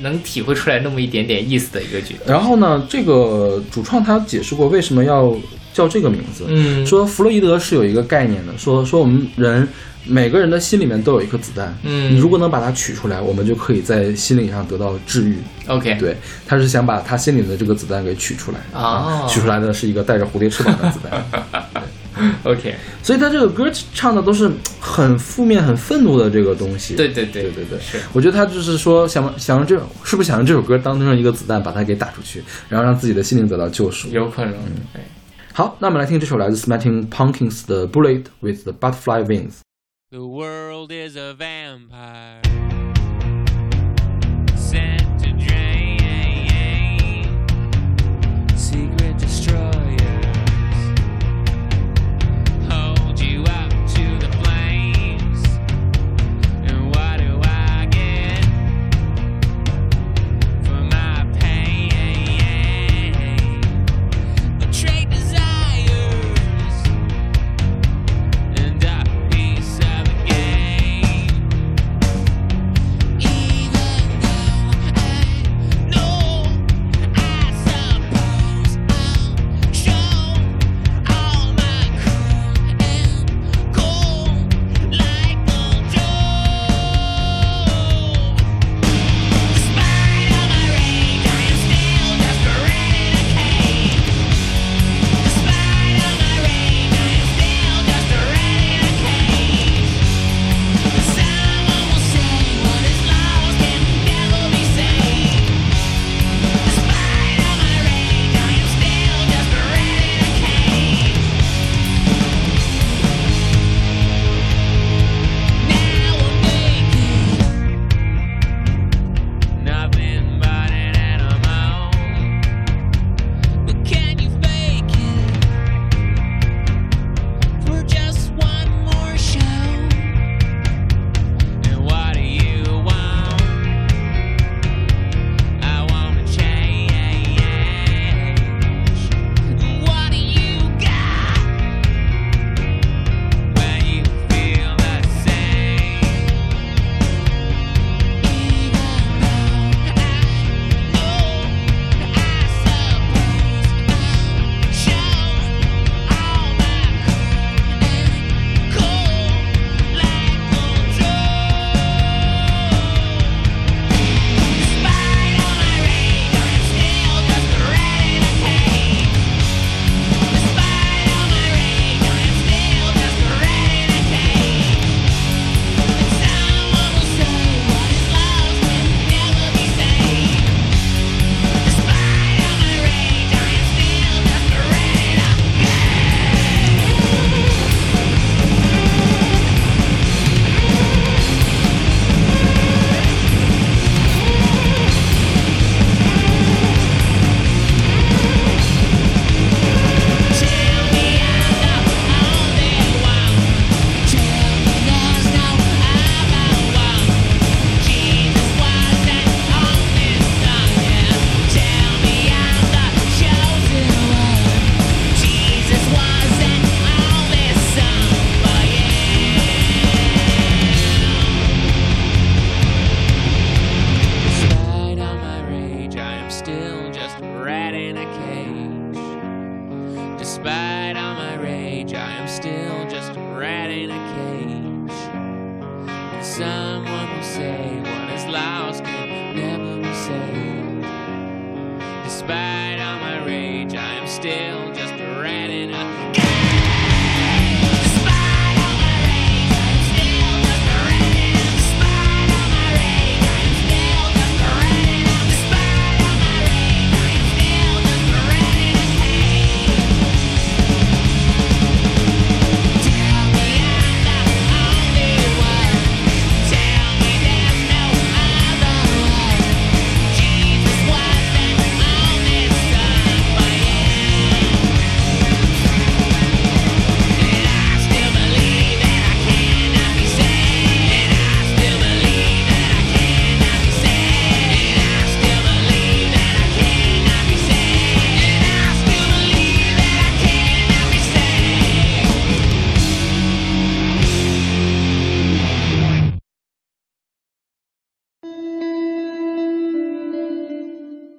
[0.00, 2.20] 能体会出来那么一点点意思的一个句子。
[2.26, 5.34] 然后呢，这个主创他解释过为什么要
[5.72, 6.86] 叫这个名字，嗯。
[6.86, 9.66] 说弗洛伊德是有一个概念的，说说我们人
[10.04, 12.14] 每个人的心里面都有一颗子弹，嗯。
[12.14, 15.38] 你如果能把它取出来，我们就可以在心理上得到治愈。
[15.66, 19.26] OK，对，他是想把他心里的这个子弹给取出来，哦。
[19.28, 21.24] 取出来的是一个带着蝴蝶翅膀的子弹，
[22.44, 24.50] OK，所以他这个歌唱的都是
[24.80, 26.96] 很负面、很愤怒的这个东西。
[26.96, 34.08] 对对对对对对，是我觉得他就是说想想让这是不是想让这首歌当成一个子弹，把它给打出去，然后让自己的心灵得到救赎。
[34.08, 34.54] 有可能。
[34.54, 35.02] 嗯对
[35.52, 39.52] 好，那我们来听这首来自 Smashing Pumpkins 的《Bullet with the Butterfly Wings》。
[40.10, 42.42] The world is a vampire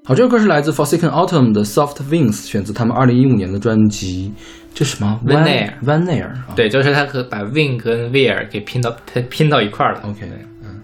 [0.07, 4.31] 好，这首歌是来自 Forsaken Autumn 的 Soft Wings，选自他们二零一五年的专辑。
[4.73, 5.19] 这什么？
[6.47, 6.55] 啊。
[6.55, 10.03] 对，就是他和把 Wing 跟 Weir 给拼到拼拼到一块儿了。
[10.05, 10.21] ，OK
[10.63, 10.79] 嗯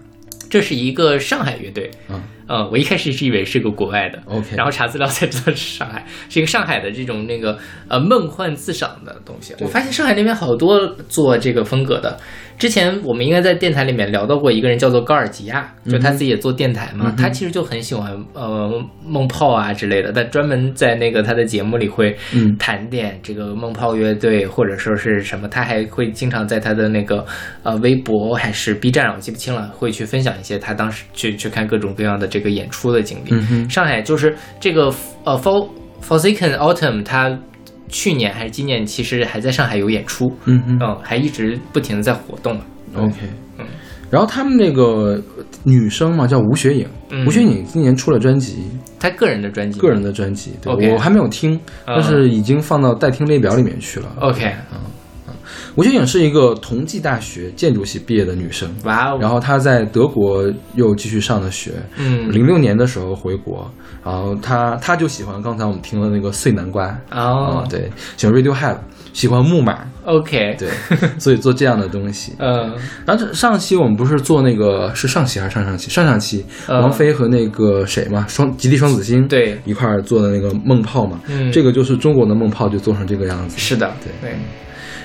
[0.50, 9.54] 这是一个上海乐队，嗯呃，我一开始是以为是个国外的 OK 然后查资料才知道是上海，是一个上海的这种那个呃梦幻自赏的东西。
[9.60, 12.18] 我发现上海那边好多做这个风格的。
[12.56, 18.70] 之前我们应该在电台里面聊到过一个人叫做高尔吉亚，就他自己也做电台嘛，他其实就很喜欢呃
[19.04, 27.26] 梦泡啊之类的，但专门在那个他的节目里会嗯谈点这个梦泡乐队或者说是什么，他还会经常在他的那个
[27.64, 33.30] 呃微博还是 B 站，我记不清了，会去分享一些他当时去去看各种各样的这个演出的经历。
[33.30, 35.68] 嗯上海就是这个呃 For
[36.02, 37.38] Forsaken Autumn，他
[37.88, 40.78] 去年还是今年其实还在上海有演出，嗯哼。
[40.82, 42.60] 嗯，还一直不停的在活动。
[42.96, 43.14] OK，
[44.10, 45.22] 然后他们那个
[45.62, 47.24] 女生嘛叫吴雪颖，嗯。
[47.24, 48.64] 吴雪颖今年出了专辑，
[48.98, 51.54] 她个人的专辑，个人的专辑，对我还没有听，
[51.84, 54.08] 啊但是已经放到待听列表里面去了。
[54.20, 54.52] OK，
[55.76, 60.44] 吴雪颖是一个同济大学建筑系毕业的女生，哇哦，然后她在德国
[60.74, 62.30] 又继续上的学，嗯。
[62.30, 63.68] 零六年的时候回国，
[64.04, 67.64] 然后她她就喜欢刚才我们听的那个碎南瓜，哦。
[67.64, 68.76] 啊，对，喜欢 Radiohead，
[69.12, 70.68] 喜欢木马，，OK，对，
[71.18, 72.34] 所以做这样的东西。
[72.38, 72.72] 嗯。
[73.04, 75.90] 然后这上期我们不是做那个是上期还是上上期？
[75.90, 76.80] 上上期，嗯。
[76.82, 79.58] 王菲和那个谁嘛，双极地双子星对。
[79.64, 81.50] 一块儿做的那个梦泡嘛，嗯。
[81.50, 83.58] 这个就是中国的梦泡就做成这个样子。
[83.58, 84.30] 是的，对。
[84.30, 84.38] 对，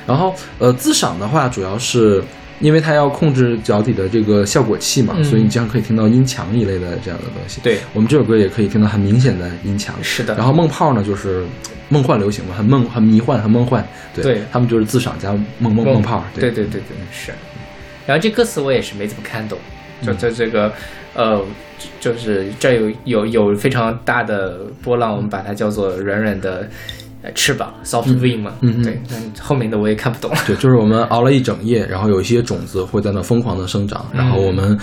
[0.10, 2.22] 然后呃，自赏的话，主要是
[2.60, 7.62] 因为它要控制脚底的这个效果器嘛，嗯所以你经常可以听到音墙一类的这样的东西。
[7.62, 9.96] 对我们这首歌也可以听到很明显的音墙。
[10.02, 11.46] 是的然后梦泡呢，就是
[11.88, 13.88] 梦幻流行嘛，很梦、很迷幻、很梦幻。
[14.14, 16.26] 对，对他们就是自赏加梦梦梦泡。
[16.34, 17.32] 对对对对是。
[18.06, 19.58] 然后这歌词我也是没怎么看懂，
[20.02, 20.74] 就就这个
[21.14, 21.40] 呃，
[22.02, 26.68] 就就是这有有有非常大的波浪，我们把它叫做软软的呃
[27.36, 30.32] 翅膀 （soft wing） 嘛，嗯嗯对，但后面的我也看不懂。
[30.48, 34.78] 对，就是我们熬了一整夜，然后有一些种子会在那疯狂的生长，然后我们、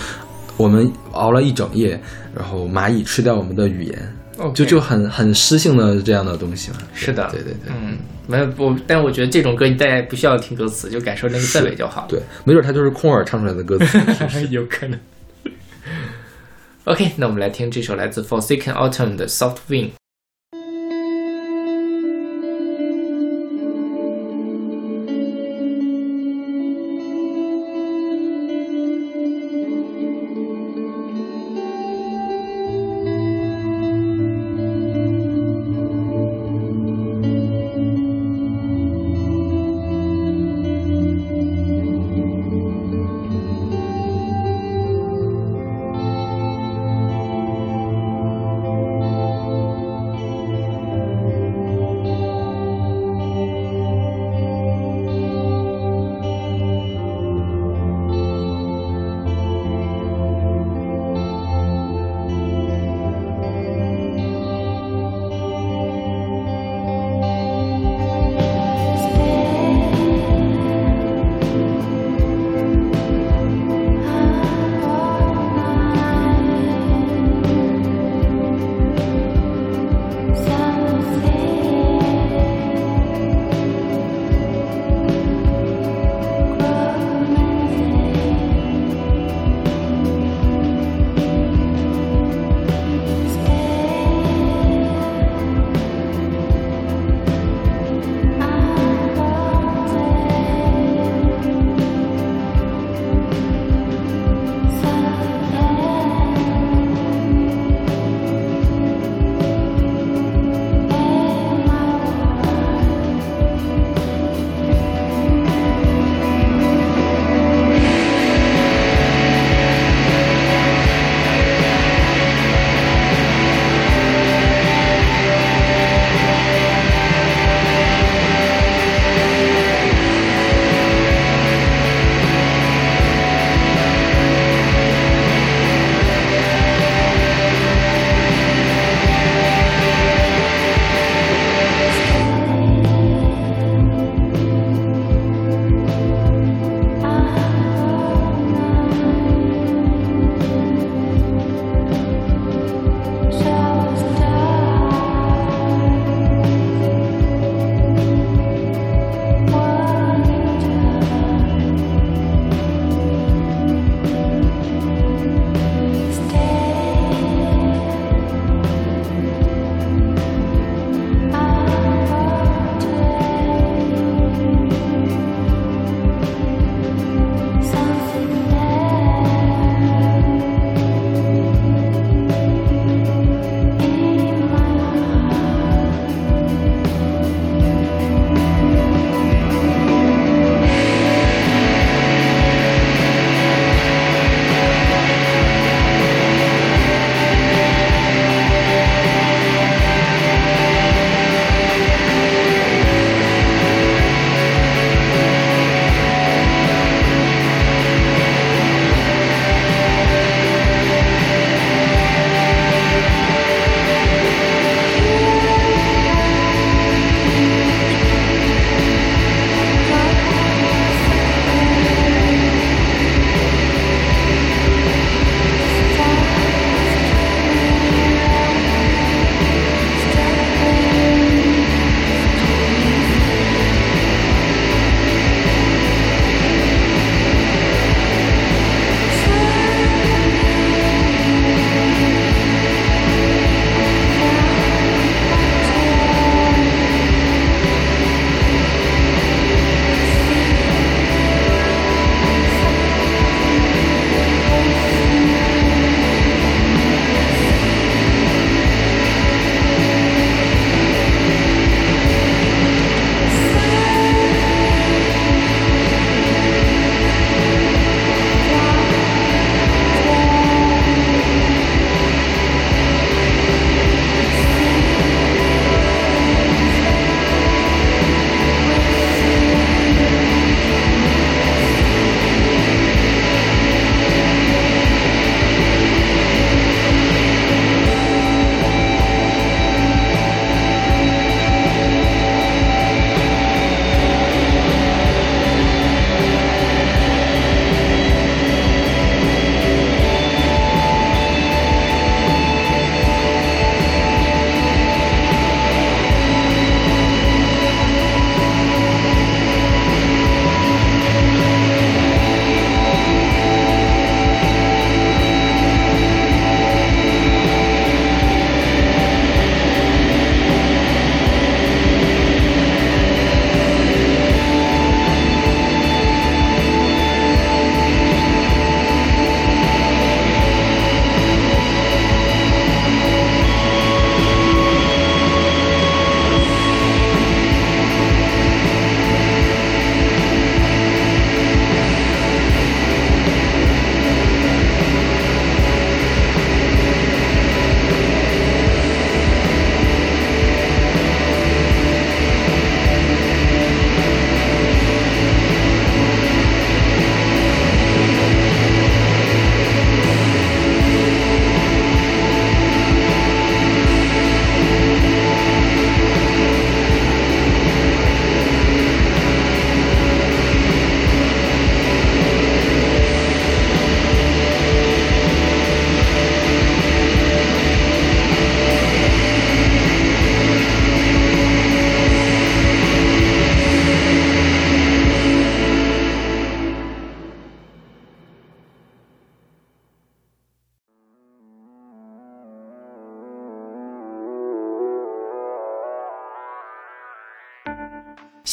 [0.57, 1.99] 我们熬了一整夜，
[2.34, 4.14] 然后蚂蚁吃掉我们的语言
[4.55, 6.76] 就就很很诗性的这样的东西嘛。
[6.93, 7.72] 是的，对对对。
[7.74, 12.09] 嗯，没有我，但我觉得这种歌大家不需要听歌词，就感受那个氛围就好了。
[12.11, 13.99] 对，没准它就是空耳唱出来的歌词。
[14.51, 15.01] 有可能。
[16.84, 19.89] OK，那我们来听这首来自 Forsaken Autumn 的 Soft Wing。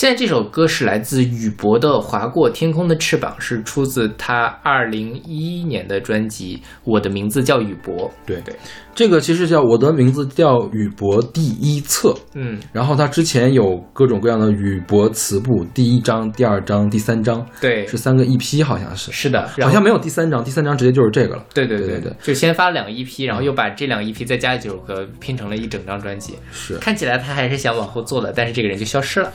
[0.04, 7.96] 现在这首歌是来自宇舶的《划过天空的翅膀》，是出自他二零一一年的专辑《我的名字叫宇舶》。
[8.26, 8.54] 对对，
[8.94, 21.46] 这个其实叫我的名字叫宇博第一册，嗯，然后他之前有各种各样的宇博词部，第一章、第二章、第三章，对，是三个 EP，好像是，是的，好像没有第三章，第三章直接就是这个了。
[21.54, 26.34] 对对对对就先发了两个 EP，然后又把这两个 EP 再加几首歌拼成了一整张专辑。
[26.52, 29.32] 是看起来他还是想往后做的，但是这个人就消失了。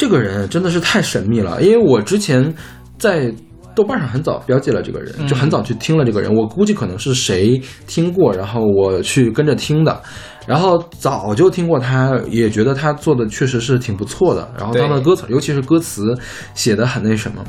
[0.00, 2.54] 这个人真的是太神秘了，因为我之前
[2.96, 3.30] 在
[3.74, 5.28] 豆瓣上很早标记了这个人，嗯。
[5.28, 10.00] 就很早去听了这个人，我估计可能是谁听过，然后我去跟着听的，
[10.46, 16.18] 然后早就听过他，也觉得他做的确实是挺不错的，然后他的歌词，尤其是歌词
[16.54, 17.44] 写的很那什么。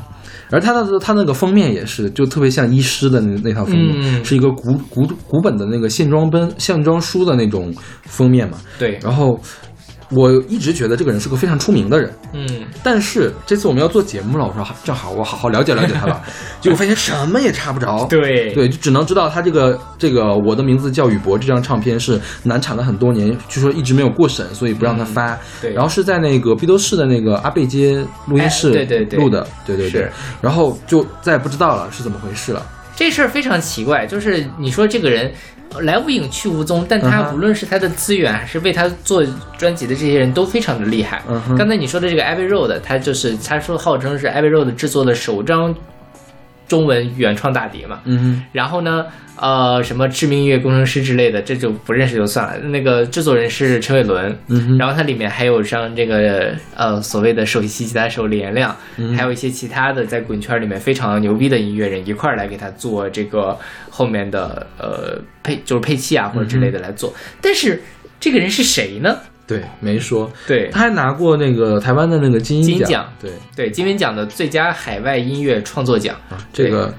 [0.50, 4.22] 而他的他那个封面也是，就特别像医师的那那套封面，嗯。
[4.22, 8.58] 是一个古古古本的那个线装本线装书的那种封面嘛。
[8.78, 9.40] 对，然后
[10.14, 12.46] 我一直觉得这个人是个非常出名的人，嗯，
[12.82, 16.22] 但是这次我们要做节目了，我说正好我好好了解了解他吧，
[16.60, 18.06] 结果发现什么也查不着。
[18.10, 25.32] 对对，就只能知道他这个这个我的名字叫宇博这张唱片是难产了很多年，据说一直没有过审，所以不让他发。
[25.32, 30.10] 嗯对然后是在那个碧都市的那个阿贝街录音室哎对对对录的，对对对。
[30.40, 32.64] 然后就再也不知道了是怎么回事了。
[33.02, 35.28] 这事儿非常奇怪，就是你说这个人
[35.74, 39.24] 呃来无影去无踪，但他无论是他的资源还是为他做
[39.58, 41.20] 专辑的这些人都非常的厉害。
[41.58, 45.74] 刚才你说的这个 Abbey Road，他就是他说号称是 Abbey Road 制作的首张
[46.72, 48.00] 中文原创大碟嘛。
[48.06, 49.04] 嗯然后呢，
[49.36, 52.58] 呃，什么知名音乐工程师之类的，这就不认识就算了。
[52.68, 63.54] 那个制作人是陈伟伦，嗯哼然后它里面还有像这个呃所谓的首席吉他手李延亮，嗯还有一些其他的在滚圈里面非常牛逼的音乐人一块儿来给他做这个
[63.90, 67.12] 后面的呃配就是配器啊或者之类的来做。
[67.42, 67.82] 但是
[68.18, 69.18] 这个人是谁呢？
[69.46, 70.30] 对，没说。
[70.46, 76.16] 对他还拿过那个台湾的那个金鹰金奖对对，金鹰奖的最佳海外音乐创作奖。
[76.30, 76.92] 啊，这个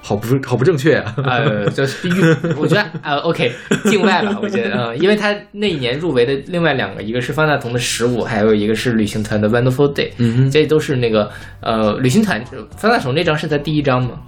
[0.00, 1.14] 好不好不正确啊。
[1.24, 2.12] 呃，就是预，
[2.56, 3.52] 我觉得呃，OK，
[3.84, 11.30] 境外吧，我觉得，呃，因为他那一年入围的另外两个，一个是方大同的《十五》，还有一个是旅行团的《Wonderful Day》，嗯哼，这都是那个
[11.60, 12.42] 呃，旅行团
[12.76, 14.20] 方大同那张是他第一张吗？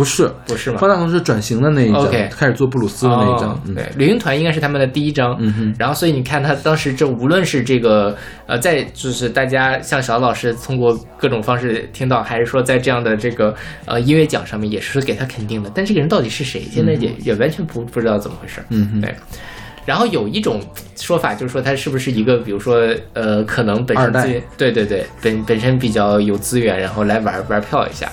[0.00, 0.78] 不是，不是吗？
[0.78, 3.60] 方大同是转型的那一张 OK 开始做布鲁斯的那一张。
[3.74, 5.36] 对，旅行团应该是他们的第一张。
[5.38, 15.70] 嗯哼，然后，所以你看他当时这无论是这个呃，在就是大家像小老师通过各种方式听到，还是说在这样的这个呃音乐奖上面，也是给他肯定的。
[15.74, 18.62] 但这个人到底是谁，现在也、也完全不不知道怎么回事。
[18.70, 19.14] 嗯哼，对。
[19.86, 20.60] 然后有一种
[20.96, 28.10] 说法就是说他是不是一个，比如说呃，可能本身对对对，本本身比较有资源，然后来玩玩票一下。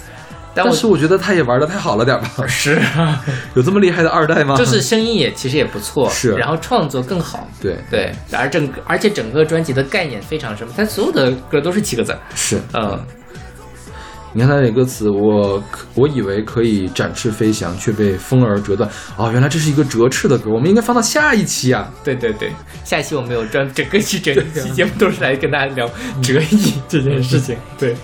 [0.58, 2.30] 但我但是我觉得他也玩的太好了点吧？
[2.50, 2.82] 是
[3.54, 4.56] 有这么厉害的二代吗？
[4.58, 7.48] 就是声音也其实也不错， 是然后创作更好。
[7.62, 13.00] 对，对，而整个而且整个专辑的概念非常深，他所有的歌都是七个字，是，嗯，
[14.34, 15.64] 你看他这歌词，我
[15.96, 18.90] 我以为可以展翅飞翔，却被风儿折断。
[19.16, 21.92] 哦，原来这是一个折翅的歌，我们应该放到下一期啊。
[22.04, 22.52] 对对对。
[22.84, 25.90] 下一期我们有专整个期整期节目都是来跟大家聊
[26.22, 27.96] 折翼这件事情，对。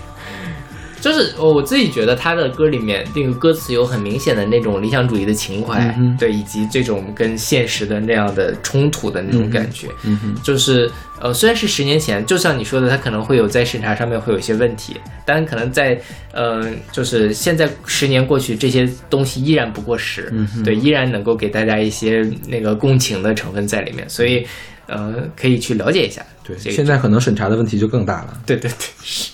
[1.04, 9.88] 就是我自己觉得他的歌里面那个歌词有很明显的那种理想主义的情怀，嗯对，以及这种跟现实的那样的冲突的那种感觉。
[10.04, 10.90] 嗯哼，就是
[11.20, 14.96] 呃，虽然是十年前，就像你说的，他可能会有在审查上面会有一些问题，
[15.26, 16.00] 但可能在
[16.32, 24.46] 呃，就是现在十年过去，这些东西依然不过时，嗯哼对，依然能够给大家一些那个共情的成分在里面，所以
[24.86, 26.24] 呃，可以去了解一下。
[26.42, 28.40] 对，这个现在可能审查的问题就更大了。
[28.46, 29.33] 对对对是。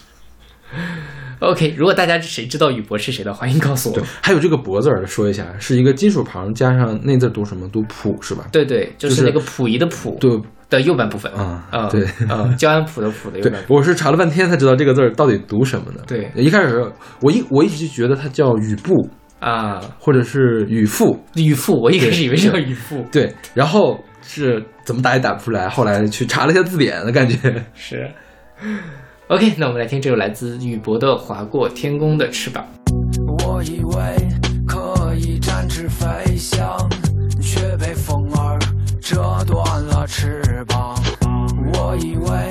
[1.40, 7.68] OK，如果大家谁知道宇博是谁的话，欢迎告诉我对。，还有这个“博”字儿，说一下，是一个金属旁加上那字儿读什么？
[7.68, 8.46] 读溥是吧？
[8.52, 10.30] 对对，就就是是那个溥仪的溥对
[10.68, 13.76] 的右半部分啊嗯对嗯，焦安溥的溥的右半，部分。
[13.78, 16.02] 我是查了半天才知道这个字儿到底读什么的。
[16.06, 16.84] 对一开始
[17.20, 19.08] 我一我一直就觉得它叫雨布
[19.40, 27.64] 啊，或者是雨父，雨父，我一开始以为是叫对雨父，对，然后是怎么打也打不出来，后来去查了一下字典的感觉。
[27.74, 28.06] 是。
[29.30, 32.66] OK，那我们来听这首来自宇博的《划过天空的翅膀》。
[33.46, 34.28] 我以为
[34.66, 36.76] 可以展翅飞翔，
[37.40, 38.58] 却被风儿
[39.00, 41.00] 折断了翅膀。
[41.72, 42.50] 我以为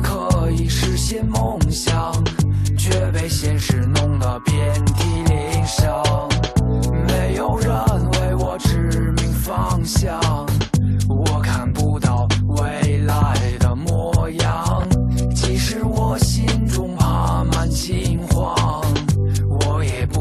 [0.00, 2.12] 可以实现梦想，
[2.78, 4.56] 却被现实弄得变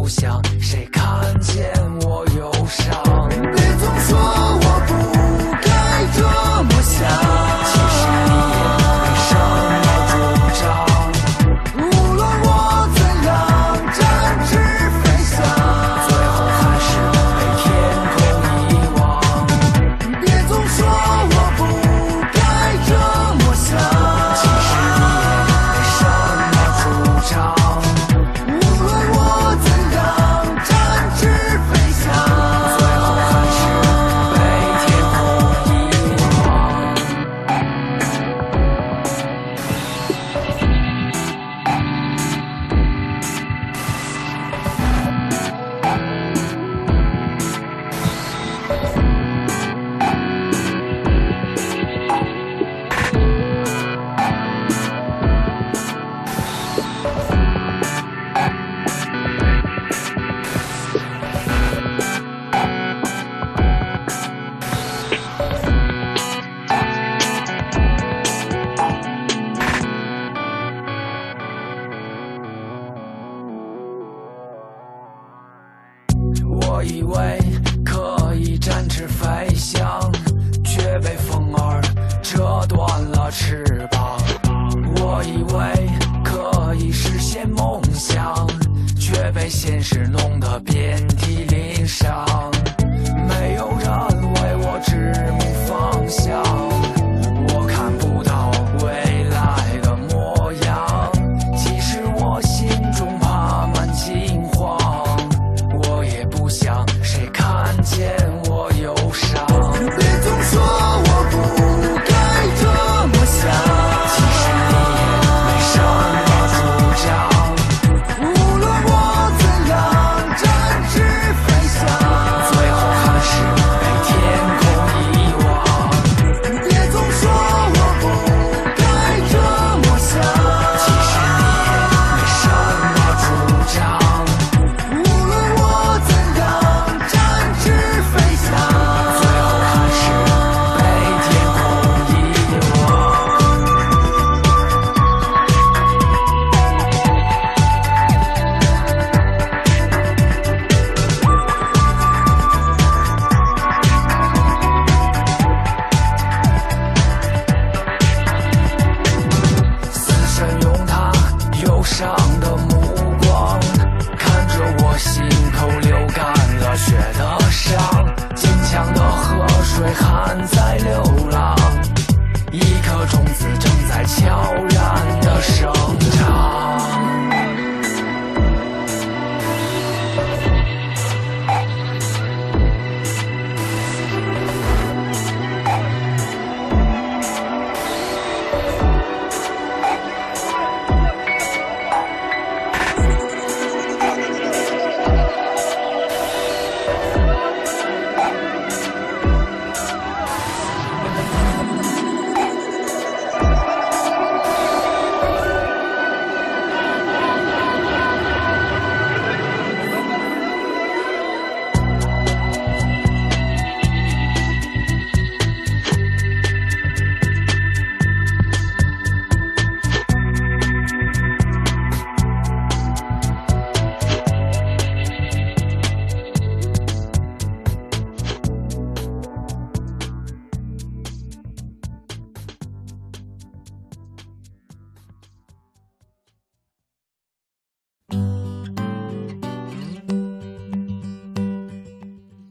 [0.09, 3.08] 想谁看见我忧伤。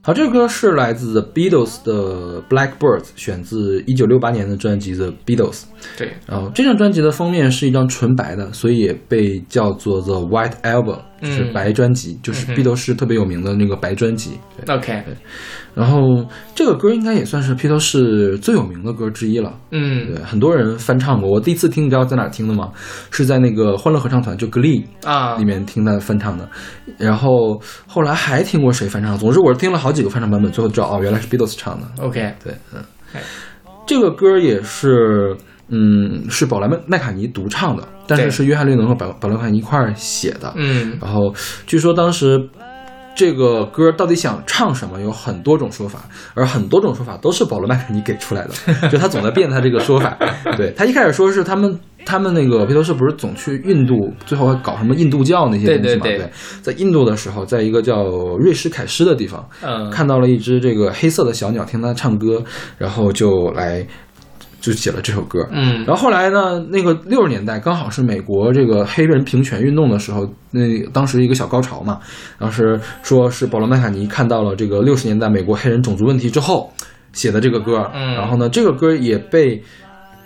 [0.09, 5.53] 好，这首歌是来自 The Beatles 的《Blackbirds》，选自一九六八年的专辑《The Beatles》。
[5.99, 14.31] 对，然后这张专辑的封面是一张纯白的，所以也被叫做 The White Album，就是嗯白专辑，就是嗯哼披头士特别有名的那个白专辑。
[14.57, 15.03] 对，OK，
[15.75, 19.53] 然后这个歌应该也算是披头士最有名的歌之一了。
[19.71, 21.31] 嗯对，很多人翻唱过。
[21.31, 22.71] 我第一次听，你知道在哪听的吗？
[23.11, 26.49] 是在那个欢乐合唱团，就 Glee 啊里，面听他翻唱的。
[26.99, 29.17] 然后后来还听过谁翻唱？
[29.17, 31.87] 总之我是听了好几个翻唱版本，最后知道哦，原来是 Beatles 唱的。
[32.03, 32.83] OK，对，嗯
[33.15, 33.23] 哎，
[33.87, 35.37] 这个歌也是，
[35.69, 40.53] 嗯，是宝莱麦卡尼独唱的，但是是约翰列侬和保保罗麦卡尼一块儿写的。
[40.57, 41.35] 嗯然后
[41.67, 42.39] 据说当时
[43.19, 46.05] 这个歌到底想唱什么，有很多种说法，
[46.35, 48.55] 而很多种说法都是保罗麦肯尼给出来的，
[48.89, 50.17] 就他总在变他这个说法。
[50.57, 51.79] 对他一开始说是他们。
[52.07, 56.03] 他们那个披头士不是总去印度，最后还搞什么印度教那些东西嘛？
[56.05, 56.31] 对对对
[56.63, 58.05] 在印度的时候，在一个叫
[58.39, 62.43] 瑞士凯诗的地方，嗯，看到了一只这个黑色的小鸟，听它唱歌，
[62.79, 63.87] 然后就来
[64.61, 65.47] 就写了这首歌。
[65.53, 70.61] 嗯然后后来呢，那个六十年代刚好是美国这个黑人平权运动的时候，那
[70.93, 72.01] 当时一个小高潮嘛。
[72.39, 76.73] 当时说是保罗麦卡尼看到了这个六十年代美国黑人种族问题之后
[77.13, 77.89] 写的这个歌。
[77.95, 79.63] 嗯然后呢，这个歌也被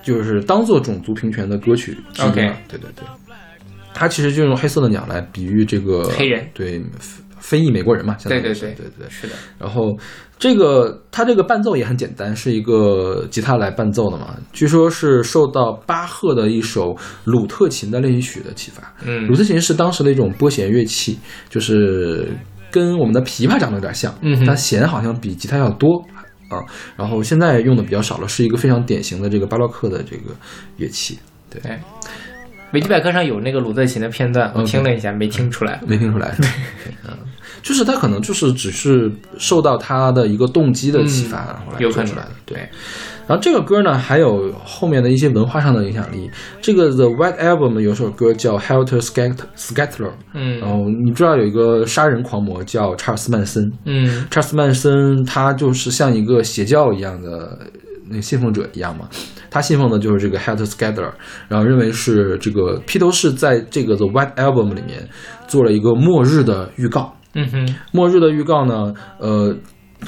[0.03, 2.33] 就是当做种族平权的歌曲之一了。
[2.68, 3.05] 对对对，
[3.95, 9.09] 他其实就用黑色的鸟来比喻这个黑人对非非裔美国人嘛，对对对对对。
[9.11, 9.97] 是的，然后
[10.43, 14.34] 这个它这个伴奏也很简单，是一个吉他来伴奏的嘛。
[14.53, 18.82] 据说是受到巴赫的一首鲁特琴的练习曲的启发。
[19.05, 21.16] 嗯鲁特琴是当时的一种拨弦乐器，
[21.49, 22.28] 就是
[22.72, 26.05] 跟我们的琵琶长得有点像，嗯哼它弦好像比吉他要多。
[26.49, 26.59] 啊，
[26.97, 30.34] 然后现在用的比较少了，是一个非常典型的这个巴洛克的这个
[30.76, 31.16] 乐器。
[31.49, 31.62] 对，
[32.72, 35.80] 维基百科上有那个鲁特琴的片段，我听了一下，没听出来。
[35.86, 36.49] 没听出来，对
[37.09, 37.16] 嗯，
[37.63, 42.69] 就是他可能就是只是受到他的一个动机的启发，然后来有可能做出来的，对。
[43.25, 46.29] 然后这个歌呢，还有后面的一些文化上的影响力。
[46.61, 57.57] 这个 The White Album 有首歌叫 Helter Skelter 嗯然后你知道有一个杀人狂魔叫查尔斯曼森，嗯查尔斯曼森他就是像一个邪教一样的
[58.09, 59.09] 那个信奉者一样嘛，
[59.49, 61.13] 他信奉的就是这个 Helter Skelter，
[61.47, 65.09] 然后认为是这个披头士在这个 The White Album 里面
[65.47, 67.15] 做了一个末日的预告。
[67.35, 69.57] 嗯哼，末日的预告呢，呃，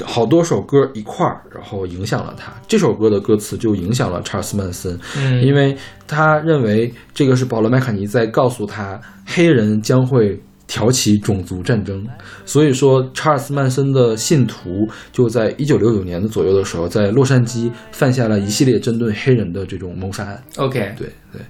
[0.03, 2.53] 好多首歌一块儿，然后影响了他。
[2.67, 5.75] 这首歌的歌词就影响了查尔斯曼森，嗯因为
[6.07, 12.05] 他认为这个是保罗麦卡尼在告诉他，黑人将会挑起种族战争。
[12.45, 20.43] 所以说，查尔斯曼森的信徒就在一九六九年的左右的时候，在洛杉矶犯下了一系列针对黑人的这种谋杀案。
[20.57, 21.41] OK，对对，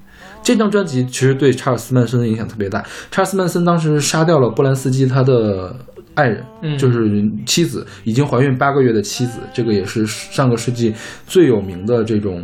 [0.46, 2.86] 这张专辑其实对查尔斯曼森的影响特别大。
[3.10, 5.76] 查尔斯曼森当时杀掉了波兰斯基他的
[6.16, 10.94] 爱人，嗯就是妻子，已经怀孕八个月的妻子，这个也是上个世纪
[11.28, 12.44] 最有名的这种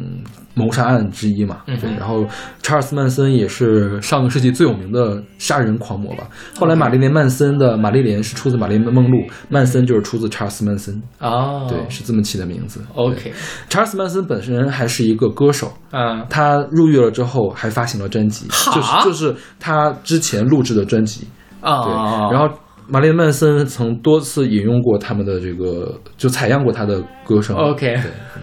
[0.53, 1.61] 谋杀案之一嘛。
[1.67, 2.26] 嗯对，然后
[2.61, 6.28] 查尔斯曼森也是上个世纪最有名的杀人狂魔吧。
[6.59, 9.17] 后来玛丽莲曼森的玛丽莲是出自玛丽莲梦露，
[9.49, 12.82] 曼森就是出自查尔斯曼森，哦，对，是这么起的名字。
[12.93, 13.32] OK，
[13.69, 21.26] 查尔斯曼森本身还是一个歌手，啊，他入狱了之后还发行了专辑，就是就是他之前录制的专辑。
[21.61, 22.49] 啊对，啊，然后
[22.91, 27.55] 玛丽莲曼森曾多次引用过他们的这个，就采样过他的歌声。
[27.55, 28.41] OK 对，嗯，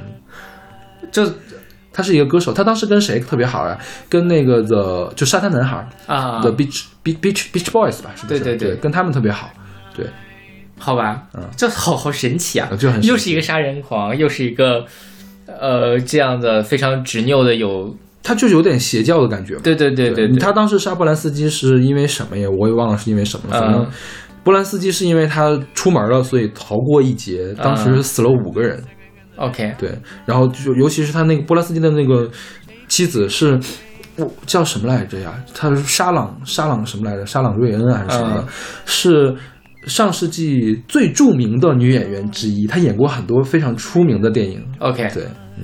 [1.12, 1.30] 就
[1.92, 3.78] 他是一个歌手，他当时跟谁特别好啊？
[4.08, 8.12] 跟那个 The 就沙滩男孩啊 The Beach Beach Beach Beach Boys 吧？
[8.16, 8.40] 是不是？
[8.40, 9.50] 对对对跟他们特别好。
[9.94, 10.06] 对，
[10.78, 14.86] 好吧，嗯这好好神奇啊，就很又是一个杀人狂，又是一个
[15.46, 19.60] 呃这样的非常执拗的有，他就是有点邪教的感觉嘛。
[19.62, 22.48] 对对对对对，他当时杀波兰斯基是因为什么呀？
[22.48, 23.60] 我也忘了是因为什么了。
[23.60, 23.86] 反正嗯
[24.48, 27.52] 波兰斯基是因为他出门了，所以逃过一劫。
[27.62, 28.82] 当时嗯死了五个人。
[29.36, 29.94] OK，对，
[30.24, 32.30] 然后就尤其是他那个波兰斯基的那个
[32.88, 33.60] 妻子是。
[34.46, 35.32] 叫什么来着呀？
[35.54, 37.24] 他是沙朗沙朗什么来着？
[37.24, 38.40] 沙朗瑞恩还是什么的？
[38.40, 38.48] 嗯
[38.84, 39.36] 是
[39.86, 42.66] 上世纪最著名的女演员之一。
[42.66, 44.60] 她演过很多非常出名的电影。
[44.80, 45.22] OK，对，
[45.56, 45.62] 嗯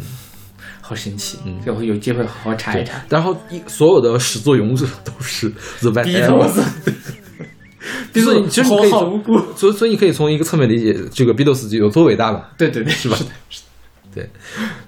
[0.80, 3.02] 好神奇，嗯这回有机会好好查一查。
[3.08, 6.12] 然后一所有的始作俑者都是 The White
[8.14, 12.44] 所以其实你可以从好好无辜，所以所以你可以从一个侧面理解这个 Beatles 有多伟大嘛？
[12.58, 13.16] 对对对，是吧？
[14.14, 14.28] 对。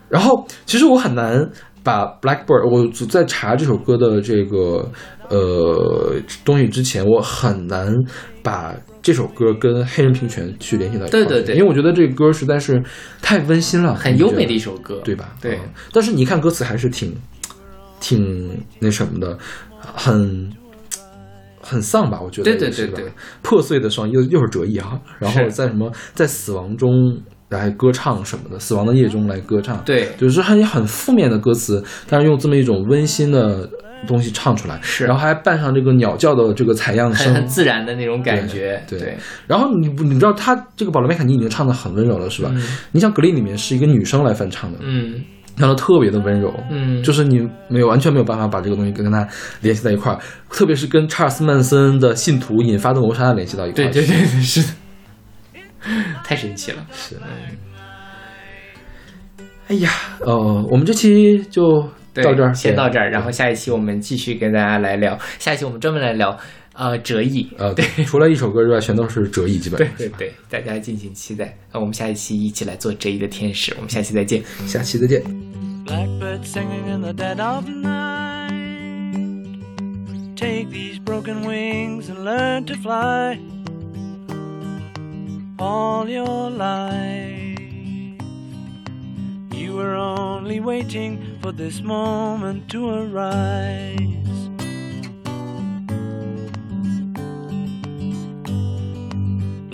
[0.08, 1.48] 然后其实我很难
[1.82, 4.90] 把 Blackbird，我在查这首歌的这个
[5.28, 7.92] 呃东西之前，我很难
[8.42, 12.82] 把这首歌跟黑人平权去联系到一块对对对因为我觉得这个歌实在是
[13.20, 15.34] 太温馨了，很优美的一首歌，对吧？
[15.40, 17.12] 对嗯但是你一看歌词还是挺
[18.00, 19.36] 挺那什么的，
[19.80, 20.52] 很。
[21.66, 23.12] 很丧吧，我觉得对对对对。
[23.42, 26.90] 破碎的双又又是折翼哈，然后在什么在死亡中
[27.48, 30.08] 来歌唱什么的，死亡的夜中来歌唱，对。
[30.18, 33.68] 就是很很负面的歌词，但是用这么一种温馨的
[34.06, 35.04] 东西唱出来，是。
[35.04, 42.50] 然后还伴上这个鸟叫的这个采样声，很很自然的那种感觉，对对，然后你不你知道他这个保罗麦卡尼已经唱的很温柔了，是吧？
[42.52, 42.62] 嗯。
[42.92, 45.22] 你像格林里面是一个女生来翻唱的，嗯
[45.56, 49.26] 唱的特别的温柔，嗯，就是你没有完全没有办法把这个东西跟跟他
[49.60, 50.18] 联系在一块儿，
[50.50, 53.90] 特别是跟查尔斯曼森的信徒引发的谋杀案联系到一块儿。
[53.90, 54.68] 对对对对，是的，
[56.22, 57.16] 太神奇了，是。
[59.68, 59.90] 哎呀，
[60.20, 60.34] 呃，
[60.70, 61.82] 我们这期就
[62.14, 66.38] 到这儿，先到这儿，然后下一期我们继续跟大家来聊，下一期我们专门来聊
[66.76, 69.96] 呃折翼，呃，对，除了一首歌之外，全都是折翼，基本上。
[69.96, 71.56] 对对对，大家敬请期待。
[71.72, 74.42] 那我们下一期一起来做折翼的天使，我们下期再见。
[74.66, 75.22] 下期再见。
[75.86, 78.52] Blackbird singing in the dead of night.
[80.36, 83.38] Take these broken wings and learn to fly.
[85.58, 87.58] All your life,
[89.50, 93.96] you were only waiting for this moment to arise.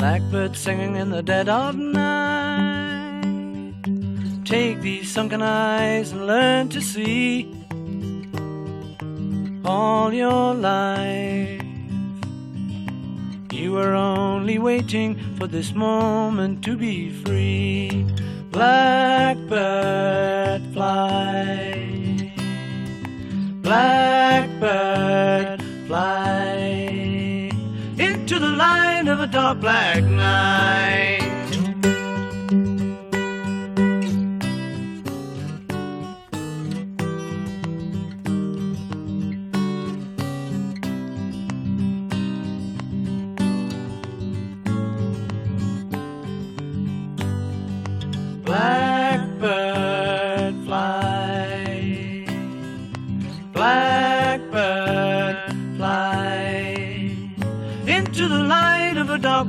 [0.03, 3.23] Blackbird singing in the dead of night.
[4.45, 7.49] Take these sunken eyes and learn to see
[9.65, 11.63] all your life.
[13.53, 18.05] You were only waiting for this moment to be free.
[18.51, 19.53] Blackbird
[20.73, 22.35] fly.
[23.63, 26.32] Blackbird fly
[28.43, 31.12] the light of a dark black night.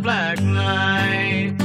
[0.03, 1.57] Black night.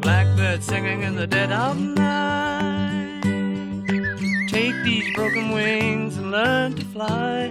[0.00, 3.22] Blackbird singing in the dead of night.
[4.48, 7.45] Take these broken wings and learn to fly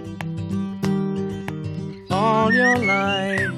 [2.46, 3.50] all your life.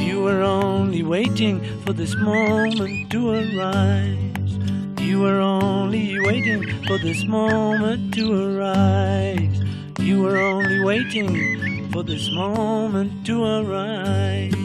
[0.00, 4.52] You were only waiting for this moment to arise.
[4.98, 9.60] You were only waiting for this moment to arise.
[10.00, 14.57] You were only waiting for this moment to arise.